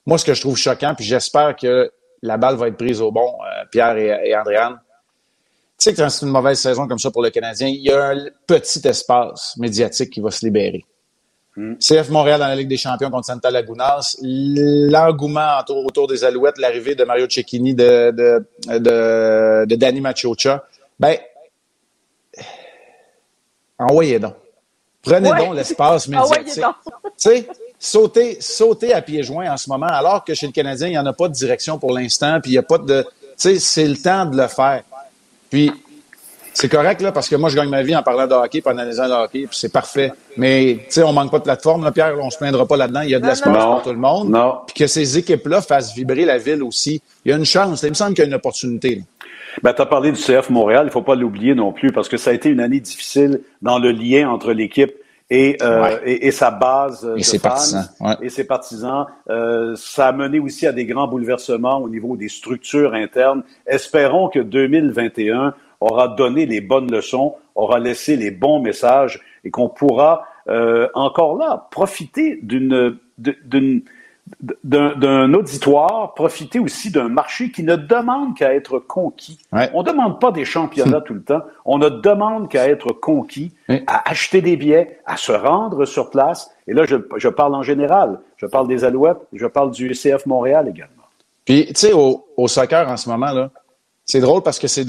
[0.05, 1.91] moi, ce que je trouve choquant, puis j'espère que
[2.23, 4.79] la balle va être prise au bon, euh, Pierre et, et Andréane.
[5.79, 7.91] Tu sais que quand c'est une mauvaise saison comme ça pour le Canadien, il y
[7.91, 10.85] a un petit espace médiatique qui va se libérer.
[11.57, 11.75] Hmm.
[11.77, 16.95] CF Montréal dans la Ligue des champions contre Santa Lagunas, l'engouement autour, des Alouettes, l'arrivée
[16.95, 20.65] de Mario Cecchini, de, de, de, de Danny Machocha,
[20.99, 21.17] ben,
[23.79, 24.35] envoyez donc.
[25.07, 26.65] Prenez donc l'espace ah médiatique.
[27.17, 27.47] sais,
[27.79, 30.99] sauter, sauter à pieds joints en ce moment, alors que chez le Canadien, il n'y
[30.99, 33.03] en a pas de direction pour l'instant, puis il n'y a pas de.
[33.03, 34.83] Tu sais, c'est le temps de le faire.
[35.51, 35.71] Puis,
[36.55, 38.71] c'est correct, là, parce que moi, je gagne ma vie en parlant de hockey, en
[38.71, 40.13] analysant le hockey, puis c'est parfait.
[40.39, 43.03] Mais, tu sais, on manque pas de plateforme, là, Pierre, on se plaindra pas là-dedans.
[43.03, 44.31] Il y a de l'espace pour tout le monde.
[44.31, 44.61] Non.
[44.67, 47.03] Puis que ces équipes-là fassent vibrer la ville aussi.
[47.25, 47.83] Il y a une chance.
[47.83, 49.03] Il me semble qu'il y a une opportunité.
[49.63, 52.17] Ben, tu as parlé du CF Montréal, il faut pas l'oublier non plus, parce que
[52.17, 54.93] ça a été une année difficile dans le lien entre l'équipe
[55.31, 57.89] et, euh, et, sa base et ses partisans,
[58.21, 59.07] et ses partisans.
[59.29, 63.43] Euh, ça a mené aussi à des grands bouleversements au niveau des structures internes.
[63.67, 69.69] Espérons que 2021 aura donné les bonnes leçons, aura laissé les bons messages et qu'on
[69.69, 73.83] pourra euh, encore là profiter d'une d'une
[74.65, 79.39] d'un auditoire, profiter aussi d'un marché qui ne demande qu'à être conquis.
[79.53, 83.53] On ne demande pas des championnats tout le temps, on ne demande qu'à être conquis,
[83.87, 86.51] à acheter des billets, à se rendre sur place.
[86.67, 88.19] Et là, je, je, parle en général.
[88.37, 90.93] Je parle des Alouettes, je parle du CF Montréal également.
[91.45, 93.51] Puis, tu sais, au, au, soccer en ce moment, là,
[94.07, 94.87] c'est drôle parce que c'est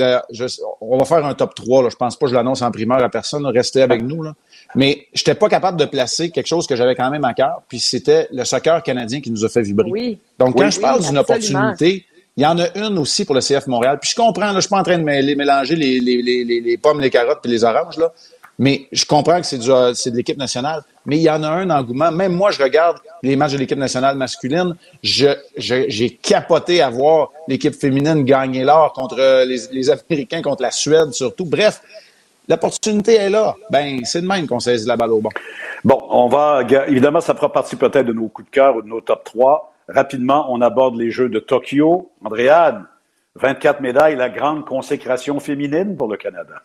[0.79, 1.83] on va faire un top 3.
[1.83, 1.89] Là.
[1.89, 3.45] Je pense pas que je l'annonce en primeur à personne.
[3.47, 4.21] Restez avec nous.
[4.21, 4.33] Là.
[4.77, 7.63] Mais je n'étais pas capable de placer quelque chose que j'avais quand même à cœur.
[7.67, 9.89] Puis c'était le soccer canadien qui nous a fait vibrer.
[9.89, 10.19] Oui.
[10.37, 12.05] Donc, quand je parle d'une opportunité,
[12.37, 13.97] il y en a une aussi pour le CF Montréal.
[13.99, 16.77] Puis je comprends, là, je suis pas en train de mélanger les, les, les, les,
[16.77, 17.97] pommes, les carottes et les oranges.
[17.97, 18.13] Là.
[18.59, 20.83] Mais je comprends que c'est, de l'équipe nationale.
[21.07, 22.11] Mais il y en a un engouement.
[22.11, 24.75] Même moi, je regarde les matchs de l'équipe nationale masculine.
[25.01, 30.71] Je, j'ai capoté à voir l'équipe féminine gagner l'or contre les, les, Américains, contre la
[30.71, 31.45] Suède surtout.
[31.45, 31.81] Bref,
[32.47, 33.55] l'opportunité est là.
[33.69, 35.29] Ben, c'est de même qu'on saisit la balle au bon.
[35.83, 38.87] Bon, on va, évidemment, ça fera partie peut-être de nos coups de cœur ou de
[38.87, 39.73] nos top 3.
[39.89, 42.11] Rapidement, on aborde les Jeux de Tokyo.
[42.23, 42.85] Andréane,
[43.35, 46.61] 24 médailles, la grande consécration féminine pour le Canada.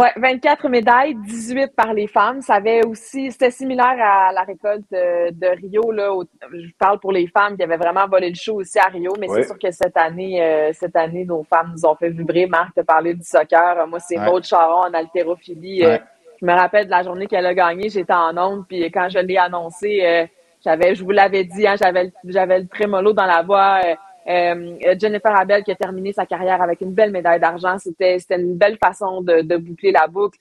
[0.00, 2.40] Oui, 24 médailles, 18 par les femmes.
[2.40, 5.92] Ça avait aussi, c'était similaire à la récolte de, Rio.
[5.92, 6.10] Là,
[6.50, 9.28] je parle pour les femmes qui avaient vraiment volé le show aussi à Rio, mais
[9.28, 12.46] c'est sûr que cette année, euh, cette année, nos femmes nous ont fait vibrer.
[12.46, 13.86] Marc te parlé du soccer.
[13.86, 14.24] Moi, c'est ouais.
[14.24, 15.84] Maud Charon en haltérophilie.
[15.84, 15.98] Euh,
[16.40, 19.18] je me rappelle de la journée qu'elle a gagné, j'étais en onde, puis quand je
[19.18, 20.24] l'ai annoncé, euh,
[20.64, 23.80] j'avais, je vous l'avais dit, hein, j'avais, j'avais le trémolo dans la voix.
[24.28, 28.54] Euh, Jennifer Abel qui a terminé sa carrière avec une belle médaille d'argent, c'était une
[28.54, 30.38] belle façon de, de, boucler la boucle.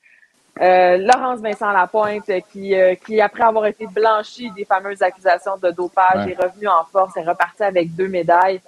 [0.62, 5.72] Euh, Laurence Vincent Lapointe qui, euh, qui, après avoir été blanchie des fameuses accusations de
[5.72, 8.60] dopage, est revenue en force et repartie avec deux médailles.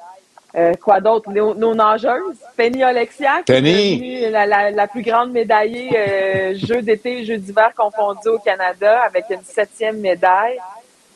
[0.56, 1.30] Euh, quoi d'autre?
[1.32, 2.38] Nos, nos, nageuses?
[2.58, 7.26] Penny Alexia, qui est devenue la, la, la, plus grande médaillée euh, jeux d'été et
[7.26, 10.58] jeux d'hiver confondus au Canada avec une septième médaille.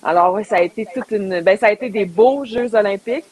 [0.03, 3.25] Alors oui, ça a été toute une, ben ça a été des beaux Jeux olympiques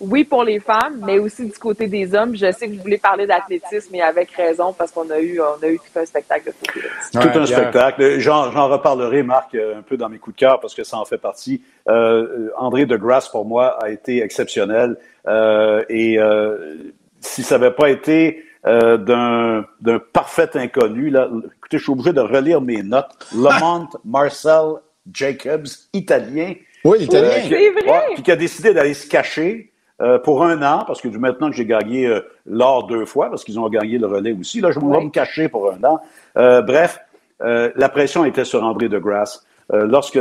[0.00, 2.36] oui pour les femmes, mais aussi du côté des hommes.
[2.36, 5.62] Je sais que vous voulez parler d'athlétisme, mais avec raison, parce qu'on a eu, on
[5.62, 8.18] a eu tout un spectacle de Tout un spectacle.
[8.18, 11.18] J'en reparlerai, Marc, un peu dans mes coups de cœur, parce que ça en fait
[11.18, 11.62] partie.
[11.88, 14.96] Euh, André de Grasse, pour moi, a été exceptionnel.
[15.26, 21.28] Euh, et euh, si ça n'avait pas été euh, d'un parfait inconnu, là,
[21.58, 23.10] écoutez, je suis obligé de relire mes notes.
[23.36, 24.76] Lamont Marcel
[25.12, 26.54] Jacobs, italien.
[26.84, 27.30] Oui, italien.
[27.34, 28.02] Oui, c'est vrai.
[28.14, 31.56] puis qui a décidé d'aller se cacher euh, pour un an, parce que maintenant que
[31.56, 34.78] j'ai gagné euh, l'or deux fois, parce qu'ils ont gagné le relais aussi, là, je
[34.78, 36.00] vais me cacher pour un an.
[36.36, 37.00] Euh, bref,
[37.42, 39.44] euh, la pression était sur André de Grasse.
[39.70, 40.18] lorsque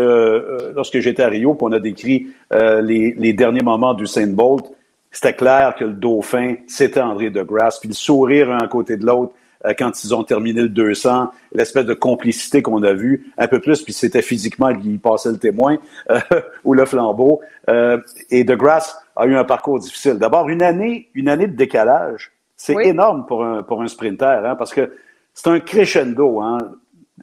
[0.76, 4.66] lorsque j'étais à Rio, on a décrit les, les, derniers moments du Saint Bolt,
[5.12, 9.06] c'était clair que le dauphin, c'était André de Grasse, puis le sourire un côté de
[9.06, 9.34] l'autre,
[9.78, 13.82] quand ils ont terminé le 200, l'espèce de complicité qu'on a vue, un peu plus,
[13.82, 15.78] puis c'était physiquement qu'il passait le témoin
[16.12, 16.20] euh,
[16.64, 17.42] ou le flambeau.
[17.70, 18.00] Euh,
[18.30, 20.16] et De Grasse a eu un parcours difficile.
[20.16, 24.56] D'abord, une année, une année de décalage, c'est énorme pour un, pour un sprinter, hein,
[24.56, 24.92] parce que
[25.34, 26.42] c'est un crescendo.
[26.42, 26.58] Hein.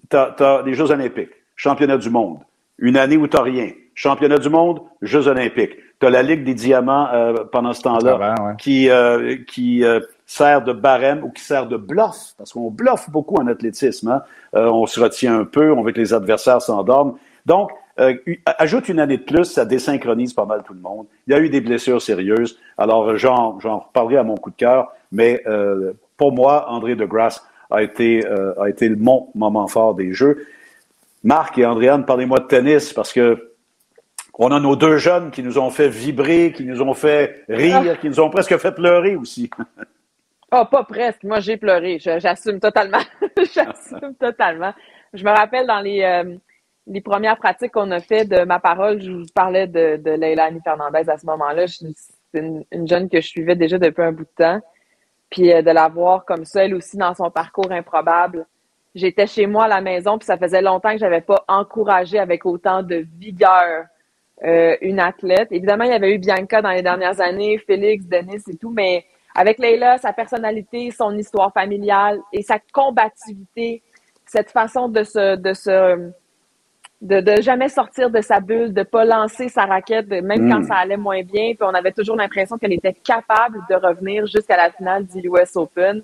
[0.09, 2.39] Tu as, les Jeux olympiques, championnat du monde,
[2.78, 5.76] une année où tu rien, championnat du monde, Jeux olympiques.
[6.01, 10.62] Tu as la Ligue des diamants euh, pendant ce temps-là qui, euh, qui euh, sert
[10.62, 14.09] de barème ou qui sert de bluff, parce qu'on bluffe beaucoup en athlétisme.
[14.09, 14.22] Hein?
[14.53, 17.16] on se retient un peu, on veut que les adversaires s'endorment.
[17.47, 17.70] Donc,
[18.47, 21.07] ajoute une année de plus, ça désynchronise pas mal tout le monde.
[21.27, 22.59] Il y a eu des blessures sérieuses.
[22.79, 25.45] Alors, j'en reparlerai à mon coup de cœur, mais
[26.16, 30.47] pour moi, André de Grasse a été, a été mon moment fort des Jeux.
[31.25, 33.51] Marc et Andréane, parlez-moi de tennis, parce que
[34.39, 37.83] on a nos deux jeunes qui nous ont fait vibrer, qui nous ont fait rire,
[37.93, 37.97] ah.
[37.97, 39.51] qui nous ont presque fait pleurer aussi.
[40.53, 41.24] Oh, pas presque.
[41.24, 41.99] Moi, j'ai pleuré.
[41.99, 43.03] J'assume totalement.
[43.36, 44.72] J'assume totalement.
[45.12, 46.36] Je me rappelle dans les, euh,
[46.86, 50.45] les premières pratiques qu'on a fait de ma parole, je vous parlais de, de Leila
[50.47, 51.66] Annie Fernandez à ce moment-là.
[51.66, 51.86] C'est
[52.34, 54.61] une, une, jeune que je suivais déjà depuis un bout de temps.
[55.30, 58.47] Puis euh, de la voir comme ça, elle aussi dans son parcours improbable.
[58.95, 62.47] J'étais chez moi à la maison, puis ça faisait longtemps que j'avais pas encouragé avec
[62.47, 63.86] autant de vigueur
[64.45, 65.49] euh, une athlète.
[65.51, 69.05] Évidemment, il y avait eu Bianca dans les dernières années, Félix, Denis et tout, mais
[69.35, 73.82] avec Leila, sa personnalité, son histoire familiale et sa combativité,
[74.26, 76.11] cette façon de se, de se,
[77.03, 80.64] de, de jamais sortir de sa bulle, de pas lancer sa raquette, même quand mm.
[80.64, 81.55] ça allait moins bien.
[81.55, 85.57] Puis on avait toujours l'impression qu'elle était capable de revenir jusqu'à la finale du US
[85.57, 86.03] Open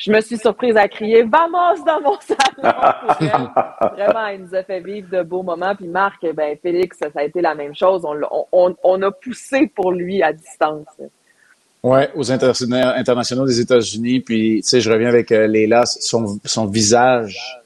[0.00, 2.62] je me suis surprise à crier Vamos dans mon salon
[3.92, 5.74] Vraiment, il nous a fait vivre de beaux moments.
[5.76, 8.06] Puis Marc, ben Félix, ça a été la même chose.
[8.06, 10.86] On, on, on a poussé pour lui à distance.
[11.82, 14.20] Oui, aux internationaux des États-Unis.
[14.20, 17.60] Puis, tu sais, je reviens avec euh, Leila, son, son visage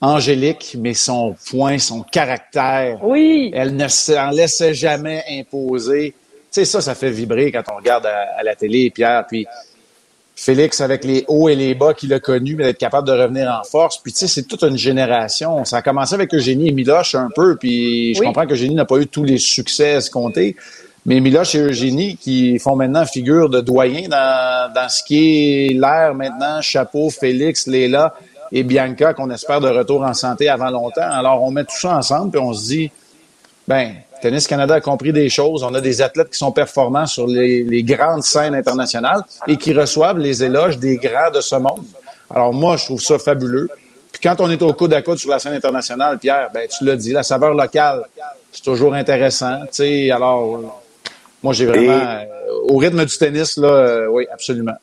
[0.00, 3.50] angélique, mais son point, son caractère, oui.
[3.54, 6.14] elle ne s'en laissait jamais imposer.
[6.52, 9.24] Tu sais, ça, ça fait vibrer quand on regarde à, la télé, Pierre.
[9.26, 9.46] Puis
[10.36, 13.50] Félix, avec les hauts et les bas qu'il a connus, mais d'être capable de revenir
[13.50, 13.98] en force.
[13.98, 15.64] Puis tu sais, c'est toute une génération.
[15.64, 18.84] Ça a commencé avec Eugénie et Miloche un peu, puis je comprends que Eugénie n'a
[18.84, 20.56] pas eu tous les succès escomptés.
[21.06, 25.72] Mais Miloche et Eugénie, qui font maintenant figure de doyen dans, dans ce qui est
[25.72, 28.12] l'air maintenant, Chapeau, Félix, Léla
[28.50, 31.08] et Bianca, qu'on espère de retour en santé avant longtemps.
[31.08, 32.90] Alors, on met tout ça ensemble, puis on se dit,
[33.68, 35.62] ben, Tennis Canada a compris des choses.
[35.62, 39.72] On a des athlètes qui sont performants sur les, les, grandes scènes internationales et qui
[39.72, 41.84] reçoivent les éloges des grands de ce monde.
[42.34, 43.68] Alors moi, je trouve ça fabuleux.
[44.10, 46.84] Puis quand on est au coude à coude sur la scène internationale, Pierre, ben tu
[46.84, 48.06] l'as dit, la saveur locale,
[48.50, 49.60] c'est toujours intéressant.
[49.66, 50.82] Tu sais, alors
[51.46, 52.24] moi, j'ai vraiment, euh,
[52.68, 54.74] au rythme du tennis, là, euh, oui, absolument.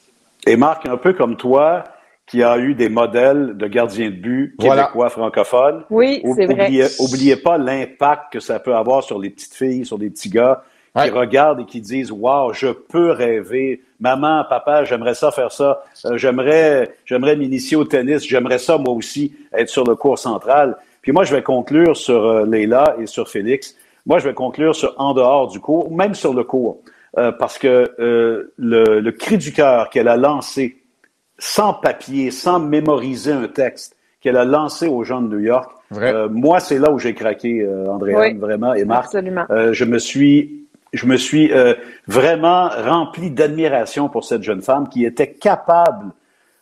[0.48, 1.84] Et Marc, un peu comme toi,
[2.26, 5.84] qui a eu des modèles de gardiens de but québécois francophones.
[5.90, 6.70] Oui, c'est vrai.
[7.00, 10.64] Oubliez pas l'impact que ça peut avoir sur les petites filles, sur les petits gars
[10.96, 13.82] qui regardent et qui disent Wow, je peux rêver.
[14.00, 15.84] Maman, papa, j'aimerais ça faire ça.
[16.06, 18.26] Euh, j'aimerais, j'aimerais m'initier au tennis.
[18.26, 20.78] J'aimerais ça, moi aussi, être sur le cours central.
[21.02, 23.76] Puis moi, je vais conclure sur euh, Leila et sur Félix.
[24.06, 26.80] Moi, je vais conclure sur en dehors du cours, même sur le cours,
[27.18, 30.78] euh, parce que euh, le, le, cri du cœur qu'elle a lancé,
[31.38, 36.30] sans papier, sans mémoriser un texte, qu'elle a lancé aux gens de New York, euh,
[36.30, 39.06] moi, c'est là où j'ai craqué, euh, Andréane, vraiment, et Marc.
[39.06, 39.46] Absolument.
[39.50, 41.52] Euh, je me suis, je me suis
[42.08, 46.12] vraiment rempli d'admiration pour cette jeune femme qui était capable,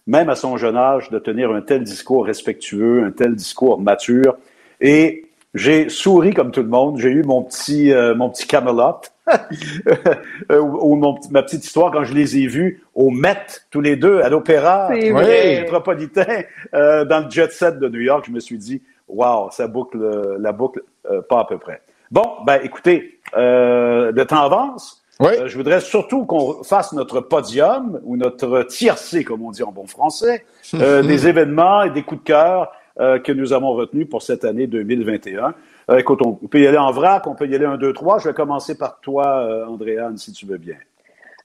[0.07, 4.37] même à son jeune âge, de tenir un tel discours respectueux, un tel discours mature.
[4.79, 6.97] Et j'ai souri comme tout le monde.
[6.99, 12.03] J'ai eu mon petit, euh, mon petit Camelot euh, ou, mon, ma petite histoire quand
[12.03, 16.43] je les ai vus au Met tous les deux à l'Opéra métropolitain
[16.73, 18.25] euh, dans le jet set de New York.
[18.27, 19.99] Je me suis dit, waouh, ça boucle
[20.39, 20.83] la boucle
[21.27, 21.81] pas à peu près.
[22.11, 25.03] Bon, ben écoutez, le temps avance.
[25.19, 29.87] je voudrais surtout qu'on fasse notre podium ou notre tiercé, comme on dit en bon
[29.87, 34.45] français, des événements et des coups de cœur euh, que nous avons retenu pour cette
[34.45, 35.53] année 2021.
[35.89, 38.19] Euh, écoute, on peut y aller en vrac, on peut y aller un, deux, trois.
[38.19, 40.75] Je vais commencer par toi, euh, Andréane, si tu veux bien.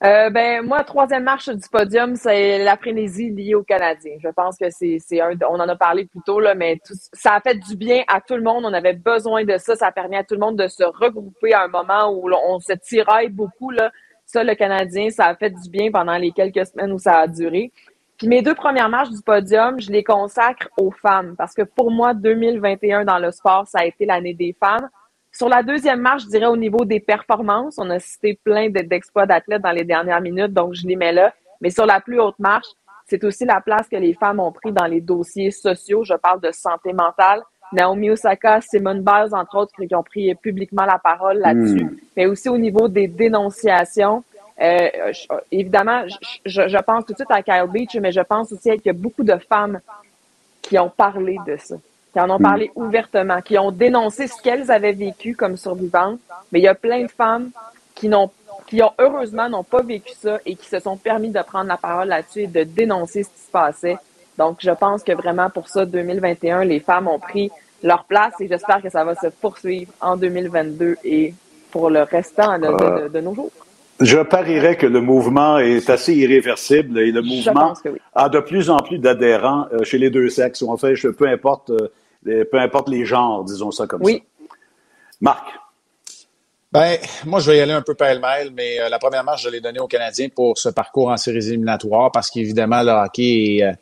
[0.04, 4.16] Euh, ben moi, troisième marche du podium, c'est la frénésie liée aux Canadiens.
[4.22, 6.78] Je pense que c'est c'est un, on en a parlé plus tôt là, mais
[7.14, 8.64] ça a fait du bien à tout le monde.
[8.66, 9.74] On avait besoin de ça.
[9.74, 12.60] Ça a permis à tout le monde de se regrouper à un moment où on
[12.60, 13.90] se tiraille beaucoup là.
[14.26, 17.26] Ça, le Canadien, ça a fait du bien pendant les quelques semaines où ça a
[17.26, 17.72] duré.
[18.18, 21.90] Puis mes deux premières marches du podium, je les consacre aux femmes parce que pour
[21.90, 24.88] moi, 2021 dans le sport, ça a été l'année des femmes.
[25.32, 29.26] Sur la deuxième marche, je dirais au niveau des performances, on a cité plein d'exploits
[29.26, 31.34] d'athlètes dans les dernières minutes, donc je les mets là.
[31.60, 32.68] Mais sur la plus haute marche,
[33.06, 36.04] c'est aussi la place que les femmes ont pris dans les dossiers sociaux.
[36.04, 37.42] Je parle de santé mentale.
[37.72, 41.84] Naomi Osaka, Simone Biles, entre autres, qui ont pris publiquement la parole là-dessus.
[41.84, 41.96] Hmm.
[42.16, 44.24] Mais aussi au niveau des dénonciations.
[44.60, 45.12] Euh,
[45.52, 46.04] évidemment,
[46.44, 48.90] je, je, pense tout de suite à Kyle Beach, mais je pense aussi qu'il y
[48.90, 49.80] a beaucoup de femmes
[50.62, 51.76] qui ont parlé de ça,
[52.12, 52.82] qui en ont parlé mm.
[52.82, 56.18] ouvertement, qui ont dénoncé ce qu'elles avaient vécu comme survivantes.
[56.50, 57.50] Mais il y a plein de femmes
[57.94, 58.30] qui n'ont
[58.66, 61.76] qui ont heureusement n'ont pas vécu ça et qui se sont permis de prendre la
[61.76, 63.96] parole là-dessus et de dénoncer ce qui se passait.
[64.38, 67.50] Donc, je pense que vraiment pour ça, 2021, les femmes ont pris
[67.84, 71.32] leur place et j'espère que ça va se poursuivre en 2022 et
[71.70, 73.52] pour le restant de, de nos jours.
[74.00, 77.72] Je parierais que le mouvement est assez irréversible et le mouvement
[78.14, 81.26] a de plus en plus d'adhérents euh, chez les deux sexes, ou en fait, peu
[81.26, 84.22] importe, euh, peu importe les genres, disons ça comme oui.
[84.22, 84.44] ça.
[85.22, 85.46] Marc.
[86.72, 89.48] Ben, moi, je vais y aller un peu pêle-mêle, mais euh, la première marche, je
[89.48, 93.72] l'ai donnée aux Canadiens pour ce parcours en séries éliminatoires parce qu'évidemment, le hockey est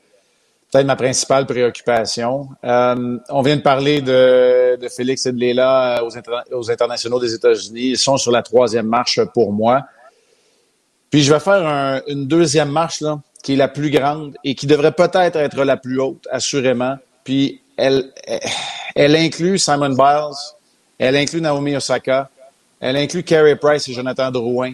[0.70, 2.50] peut-être ma principale préoccupation.
[2.62, 7.88] on vient de parler de, de Félix et de Léla aux, aux internationaux des États-Unis.
[7.90, 9.82] Ils sont sur la troisième marche pour moi.
[11.14, 14.66] Puis je vais faire une deuxième marche là, qui est la plus grande et qui
[14.66, 16.96] devrait peut-être être la plus haute, assurément.
[17.22, 18.10] Puis elle,
[18.96, 20.34] elle, inclut Simon Biles,
[20.98, 22.28] elle inclut Naomi Osaka,
[22.80, 24.72] elle inclut Carey Price et Jonathan Drouin,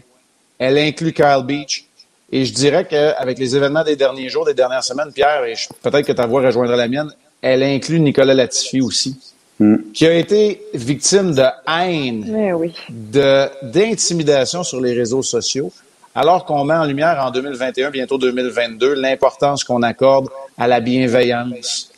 [0.58, 1.84] elle inclut Kyle Beach.
[2.32, 6.06] Et je dirais qu'avec les événements des derniers jours, des dernières semaines, Pierre, et peut-être
[6.06, 7.12] que ta voix rejoindra la mienne,
[7.42, 9.14] elle inclut Nicolas Latifi aussi,
[9.58, 9.92] hmm.
[9.92, 12.72] qui a été victime de haine, eh oui.
[12.88, 15.70] de d'intimidation sur les réseaux sociaux
[16.14, 21.90] alors qu'on met en lumière en 2021, bientôt 2022, l'importance qu'on accorde à la bienveillance,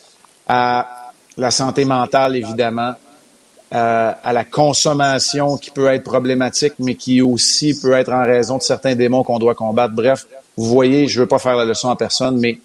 [0.49, 2.95] à la santé mentale, évidemment,
[3.75, 8.59] euh, à la consommation qui peut être problématique, mais qui aussi peut être en raison
[8.59, 9.95] de certains démons qu'on doit combattre.
[9.95, 12.59] Bref, vous voyez, je ne veux pas faire la leçon à personne, mais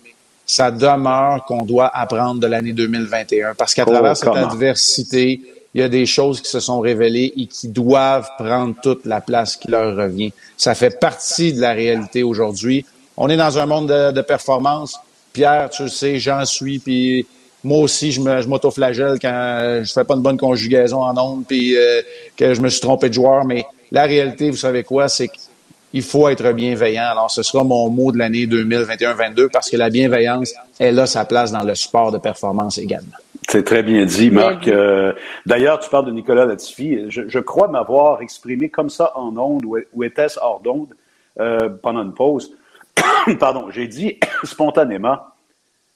[0.45, 5.41] ça demeure qu'on doit apprendre de l'année 2021 parce qu'à travers cette adversité,
[5.77, 9.21] il y a des choses qui se sont révélées et qui doivent prendre toute la
[9.21, 10.33] place qui leur revient.
[10.57, 12.83] Ça fait partie de la réalité aujourd'hui.
[13.15, 14.99] On est dans un monde de, performance.
[15.33, 17.27] Pierre, tu le sais, j'en suis, puis
[17.63, 22.01] moi aussi, je m'autoflagelle quand je fais pas une bonne conjugaison en ondes, puis euh,
[22.35, 23.45] que je me suis trompé de joueur.
[23.45, 27.05] Mais la réalité, vous savez quoi, c'est qu'il faut être bienveillant.
[27.11, 31.25] Alors, ce sera mon mot de l'année 2021-22 parce que la bienveillance, elle a sa
[31.25, 33.13] place dans le sport de performance également.
[33.49, 34.67] C'est très bien dit, Marc.
[34.67, 35.13] Euh,
[35.45, 37.05] d'ailleurs, tu parles de Nicolas Latifi.
[37.09, 40.93] Je, crois m'avoir exprimé comme ça en ondes ou, était-ce hors d'onde
[41.39, 42.55] euh, pendant une pause.
[43.39, 45.19] Pardon, j'ai dit spontanément,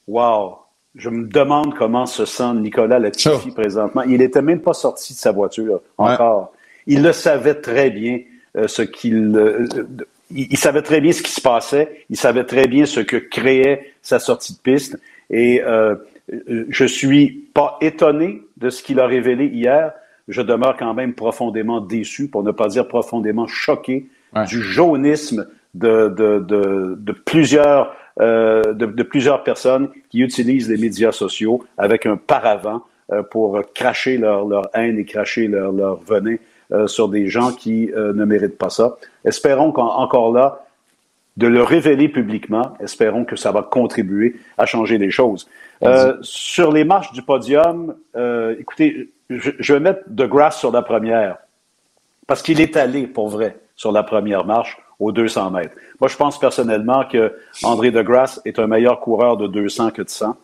[0.08, 0.60] wow,
[0.96, 4.04] je me demande comment se sent Nicolas Latifi présentement.
[4.04, 6.54] Il n'était même pas sorti de sa voiture encore.
[6.88, 8.20] Il le savait très bien
[8.58, 9.36] euh, ce qu'il.
[9.36, 9.68] Euh,
[10.30, 12.06] il, savait très bien ce qui se passait.
[12.10, 15.00] Il savait très bien ce que créait sa sortie de piste.
[15.30, 15.96] Et euh,
[16.30, 19.94] je suis pas étonné de ce qu'il a révélé hier.
[20.28, 24.08] Je demeure quand même profondément déçu, pour ne pas dire profondément choqué,
[24.48, 30.78] du jaunisme de, de, de, de plusieurs euh, de, de, plusieurs personnes qui utilisent les
[30.78, 36.02] médias sociaux avec un paravent euh, pour cracher leur, leur, haine et cracher leur, leur
[36.02, 36.36] venin
[36.74, 38.98] euh, sur des gens qui ne méritent pas ça.
[39.24, 40.66] Espérons qu'encore là,
[41.38, 45.50] de le révéler publiquement, espérons que ça va contribuer à changer les choses.
[46.22, 47.96] Sur les marches du podium,
[48.60, 51.38] écoutez, je, je vais mettre De Grasse sur la première,
[52.28, 55.76] parce qu'il est allé, pour vrai, sur la première marche aux 200 mètres.
[56.00, 60.10] Moi, je pense personnellement que André Degrasse est un meilleur coureur de 200 que de
[60.10, 60.28] 100.
[60.28, 60.36] Vous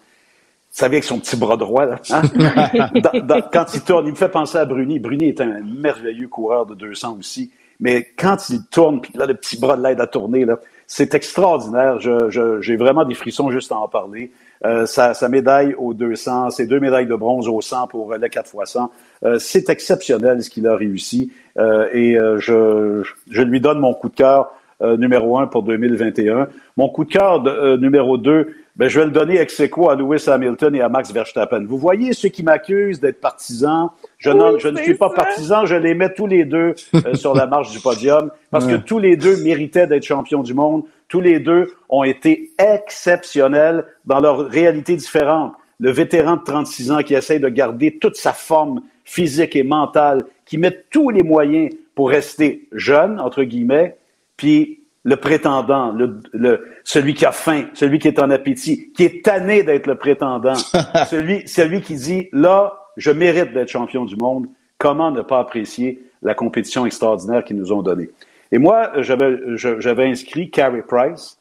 [0.72, 2.22] savez, avec son petit bras droit, là, hein?
[3.54, 5.00] quand il tourne, il me fait penser à Bruni.
[5.00, 7.52] Bruni est un merveilleux coureur de 200 aussi.
[7.80, 11.14] Mais quand il tourne, puis là, le petit bras de l'aide à tourner, là, c'est
[11.14, 12.00] extraordinaire.
[12.00, 14.32] j'ai vraiment des frissons juste à en parler.
[14.66, 18.56] Euh, sa, médaille aux 200, ses deux médailles de bronze au 100 pour le 4
[18.56, 18.92] x 100,
[19.38, 21.32] c'est exceptionnel ce qu'il a réussi.
[21.60, 26.48] Euh, et euh, je, je, lui donne mon coup de cœur numéro un pour 2021.
[26.78, 27.44] Mon coup de cœur
[27.80, 31.12] numéro deux, ben, je vais le donner ex aequo à Lewis Hamilton et à Max
[31.12, 31.66] Verstappen.
[31.66, 33.92] Vous voyez ceux qui m'accusent d'être partisan.
[34.20, 36.76] Je, je ne suis pas partisan, je les mets tous les deux
[37.16, 40.84] sur la marche du podium parce que tous les deux méritaient d'être champions du monde.
[41.08, 45.54] Tous les deux ont été exceptionnels dans leur réalité différente.
[45.80, 50.24] Le vétéran de 36 ans qui essaye de garder toute sa forme physique et mentale,
[50.46, 53.96] qui met tous les moyens pour rester jeune, entre guillemets,
[54.36, 54.77] puis
[55.08, 59.64] le prétendant, le, celui qui a faim, celui qui est en appétit, qui est tanné
[59.64, 60.56] d'être le prétendant,
[61.10, 64.48] celui, celui qui dit, là, je mérite d'être champion du monde,
[64.78, 68.10] comment ne pas apprécier la compétition extraordinaire qu'ils nous ont donnée?
[68.52, 71.40] Et moi, j'avais inscrit Carey Price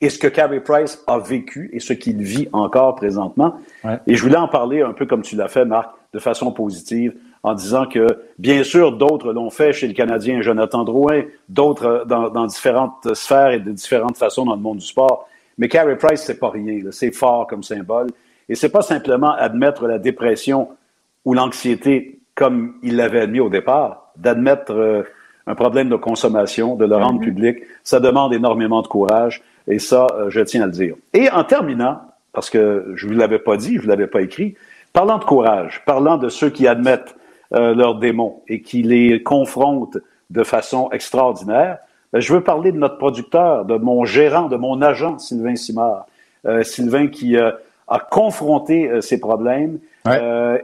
[0.00, 3.60] et ce que Carey Price a vécu et ce qu'il vit encore présentement.
[4.06, 7.14] Et je voulais en parler un peu comme tu l'as fait, Marc, de façon positive,
[7.46, 8.08] en disant que,
[8.40, 13.52] bien sûr, d'autres l'ont fait chez le Canadien Jonathan Drouin, d'autres dans, dans, différentes sphères
[13.52, 15.28] et de différentes façons dans le monde du sport.
[15.56, 16.80] Mais Carey Price, c'est pas rien.
[16.90, 18.08] C'est fort comme symbole.
[18.48, 20.70] Et c'est pas simplement admettre la dépression
[21.24, 25.02] ou l'anxiété comme il l'avait admis au départ, d'admettre euh,
[25.46, 27.26] un problème de consommation, de le rendre mhm.
[27.26, 27.58] public.
[27.84, 30.96] Ça demande énormément de courage et ça, euh, je tiens à le dire.
[31.14, 32.00] Et en terminant,
[32.32, 34.56] parce que je ne vous l'avais pas dit, je ne vous l'avais pas écrit,
[34.92, 37.14] parlant de courage, parlant de ceux qui admettent
[37.54, 39.98] euh, leurs démons et qui les confrontent
[40.30, 41.78] de façon extraordinaire,
[42.12, 46.06] ben, je veux parler de notre producteur, de mon gérant, de mon agent, Sylvain Simard.
[46.46, 49.78] Euh, Sylvain qui a confronté ces problèmes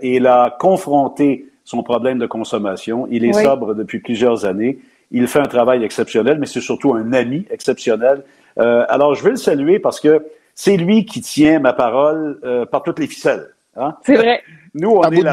[0.01, 3.07] et l'a confronté son problème de consommation.
[3.11, 4.79] Il est sobre depuis plusieurs années.
[5.11, 8.23] Il fait un travail exceptionnel, mais c'est surtout un ami exceptionnel.
[8.59, 12.67] Euh, alors, je veux le saluer parce que c'est lui qui tient ma parole euh,
[12.67, 13.49] par toutes les ficelles.
[13.77, 13.95] Hein?
[14.05, 14.43] C'est vrai.
[14.75, 15.33] Nous, on est la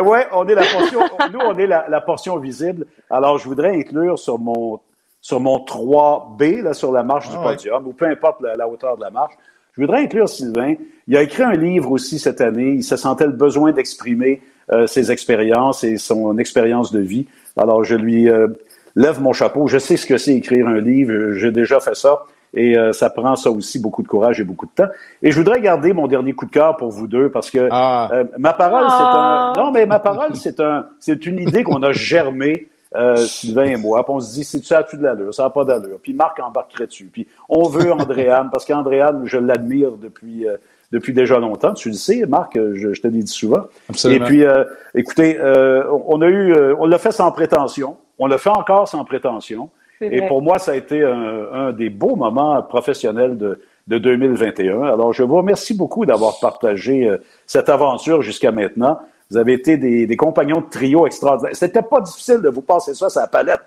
[0.00, 1.00] ouais, on est la portion.
[1.32, 2.86] nous, on est la, portion visible.
[3.10, 4.80] Alors, je voudrais inclure sur mon
[5.20, 8.96] sur mon 3B là, sur la marche du ah podium, ou peu importe la, hauteur
[8.96, 9.34] de la marche.
[9.72, 10.74] Je voudrais inclure Sylvain.
[11.06, 12.72] Il a écrit un livre aussi cette année.
[12.72, 17.26] Il se sentait le besoin d'exprimer euh, ses expériences et son expérience de vie.
[17.56, 18.48] Alors, je lui euh,
[18.96, 19.68] lève mon chapeau.
[19.68, 21.34] Je sais ce que c'est écrire un livre.
[21.34, 22.24] J'ai déjà fait ça.
[22.54, 24.88] Et euh, ça prend ça aussi beaucoup de courage et beaucoup de temps.
[25.22, 28.10] Et je voudrais garder mon dernier coup de cœur pour vous deux parce que ah.
[28.38, 29.02] ma parole, c'est un.
[29.04, 29.52] Ah.
[29.56, 32.68] Non, mais ma parole, c'est un, c'est une idée qu'on a germée.
[33.16, 35.64] Sylvain et moi, puis on se dit, c'est ça a-tu de l'allure, ça n'a pas
[35.64, 35.98] d'allure.
[36.02, 37.08] Puis Marc embarquerait dessus.
[37.10, 40.46] Puis on veut Andréane, parce qu'Andréane, je l'admire depuis
[40.92, 41.74] depuis déjà longtemps.
[41.74, 43.64] Tu le sais, Marc, je, te l'ai dit souvent.
[43.88, 44.26] Absolument.
[44.26, 47.96] Et puis, euh, écoutez, euh, on a eu, euh, on l'a fait sans prétention.
[48.18, 49.70] On le fait encore sans prétention.
[50.02, 54.82] Et pour moi, ça a été un, des beaux moments professionnels de, de 2021.
[54.82, 59.00] Alors, je vous remercie beaucoup d'avoir partagé euh, cette aventure jusqu'à maintenant.
[59.30, 61.56] Vous avez été des, compagnons de trio extraordinaires.
[61.56, 63.62] C'était pas difficile de vous passer ça sur la palette.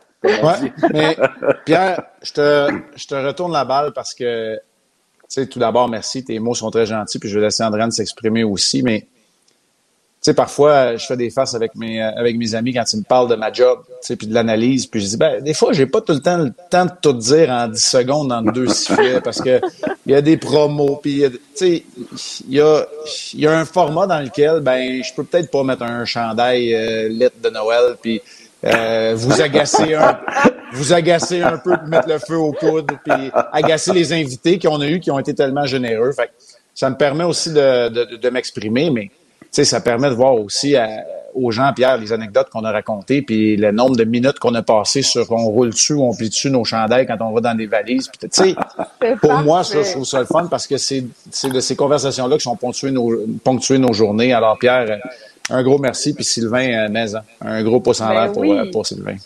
[0.94, 1.18] mais
[1.66, 4.62] Pierre, je te, je te retourne la balle parce que, tu
[5.28, 6.24] sais, tout d'abord, merci.
[6.24, 9.08] Tes mots sont très gentils, puis je vais laisser Andréane s'exprimer aussi, mais
[10.26, 13.04] sais, parfois, je fais des faces avec mes, euh, avec mes amis quand ils me
[13.04, 15.72] parlent de ma job, tu sais, puis de l'analyse, puis je dis, ben, des fois,
[15.72, 18.68] j'ai pas tout le temps le temps de tout dire en 10 secondes dans deux
[18.68, 19.62] sifflets, parce que
[20.06, 21.84] il y a des promos, puis, tu sais,
[22.48, 22.86] il y a,
[23.36, 27.30] y a un format dans lequel, ben, je peux peut-être pas mettre un chandail euh,
[27.44, 28.20] de Noël, puis
[28.66, 30.20] euh, vous agacer un,
[30.74, 34.88] vous agacer un peu, mettre le feu aux poudres, puis agacer les invités qu'on a
[34.88, 36.14] eu qui ont été tellement généreux.
[36.14, 36.32] Fait
[36.74, 39.10] ça me permet aussi de, de, de m'exprimer, mais
[39.64, 40.86] ça permet de voir aussi euh,
[41.34, 44.62] aux gens, Pierre, les anecdotes qu'on a racontées, puis le nombre de minutes qu'on a
[44.62, 47.68] passé sur on roule dessus, on plie dessus nos chandelles quand on va dans des
[47.68, 48.10] valises.
[49.22, 51.04] pour moi, ça, je trouve ça le fun parce que c'est
[51.44, 53.12] de ces conversations-là qui sont ponctuées nos,
[53.44, 54.34] ponctuées nos journées.
[54.34, 55.00] Alors, Pierre,
[55.50, 58.88] un gros merci, puis Sylvain Maison, un gros pouce en ben l'air pour, euh, pour
[58.88, 59.18] Sylvain.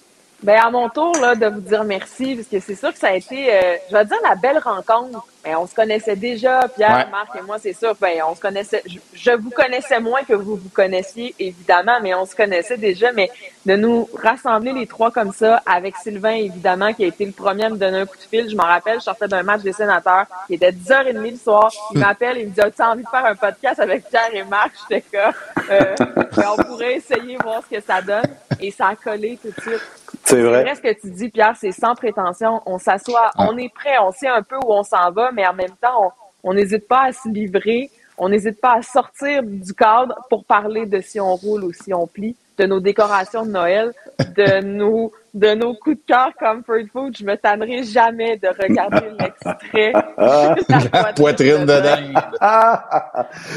[0.42, 3.08] Ben à mon tour là, de vous dire merci, parce que c'est sûr que ça
[3.08, 5.26] a été, euh, je vais dire, la belle rencontre.
[5.44, 7.96] Ben, on se connaissait déjà, Pierre, Marc et moi, c'est sûr.
[8.00, 8.84] Ben, on se connaissait.
[9.14, 13.14] Je, vous connaissais moins que vous vous connaissiez, évidemment, mais on se connaissait déjà.
[13.14, 13.32] Mais
[13.66, 17.66] de nous rassembler les trois comme ça, avec Sylvain, évidemment, qui a été le premier
[17.66, 18.50] à me donner un coup de fil.
[18.50, 20.26] Je m'en rappelle, je sortais d'un match des sénateurs.
[20.50, 21.72] Il était 10h30 le soir.
[21.94, 24.74] Il m'appelle, il me dit As-tu envie de faire un podcast avec Pierre et Marc?
[24.90, 25.96] J'étais comme euh,
[26.36, 28.28] ben, on pourrait essayer, voir ce que ça donne.
[28.60, 29.82] Et ça a collé tout de suite.
[30.26, 30.64] C'est vrai.
[30.64, 32.62] vrai ce que tu dis, Pierre, c'est sans prétention.
[32.66, 35.54] On s'assoit, on est prêt, on sait un peu où on s'en va, mais en
[35.54, 36.14] même temps,
[36.44, 40.86] on n'hésite pas à se livrer, on n'hésite pas à sortir du cadre pour parler
[40.86, 45.12] de si on roule ou si on plie, de nos décorations de Noël, de nos
[45.34, 49.94] de nos coups de cœur comme Food Food, je me tannerai jamais de regarder l'extrait.
[50.18, 52.18] la poitrine de dingue.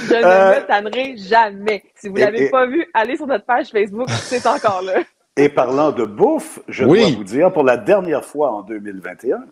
[0.07, 1.83] je ne me euh, tannerai jamais.
[1.95, 5.01] Si vous l'avez pas vu, allez sur notre page Facebook, c'est encore là.
[5.37, 9.45] Et parlant de bouffe, je dois vous dire pour la dernière fois en 2021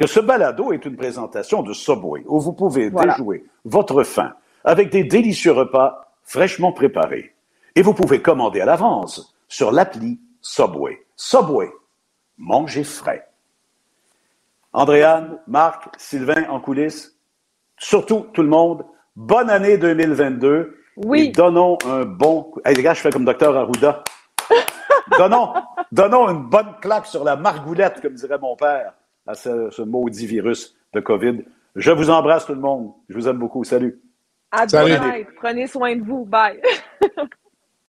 [0.00, 4.32] que ce balado est une présentation de Subway où vous pouvez déjouer votre faim
[4.64, 7.34] avec des délicieux repas fraîchement préparés.
[7.76, 11.04] Et vous pouvez commander à l'avance sur l'appli Subway.
[11.16, 11.70] Subway,
[12.38, 13.28] mangez frais.
[14.72, 17.18] Andréane, Marc, Sylvain en coulisses,
[17.76, 18.86] surtout tout le monde,
[19.16, 20.78] bonne année 2022.
[20.96, 21.26] Oui.
[21.26, 22.54] Et donnons un bon.
[22.64, 24.02] Hey, les gars, je fais comme docteur Arruda
[25.18, 25.52] donnons,
[25.92, 28.94] donnons une bonne claque sur la margoulette, comme dirait mon père,
[29.30, 31.44] à ce, maudit virus de COVID.
[31.76, 32.92] Je vous embrasse tout le monde.
[33.08, 33.64] Je vous aime beaucoup.
[33.64, 34.00] Salut.
[34.50, 35.26] À Salut.
[35.36, 36.24] Prenez soin de vous.
[36.24, 36.60] Bye.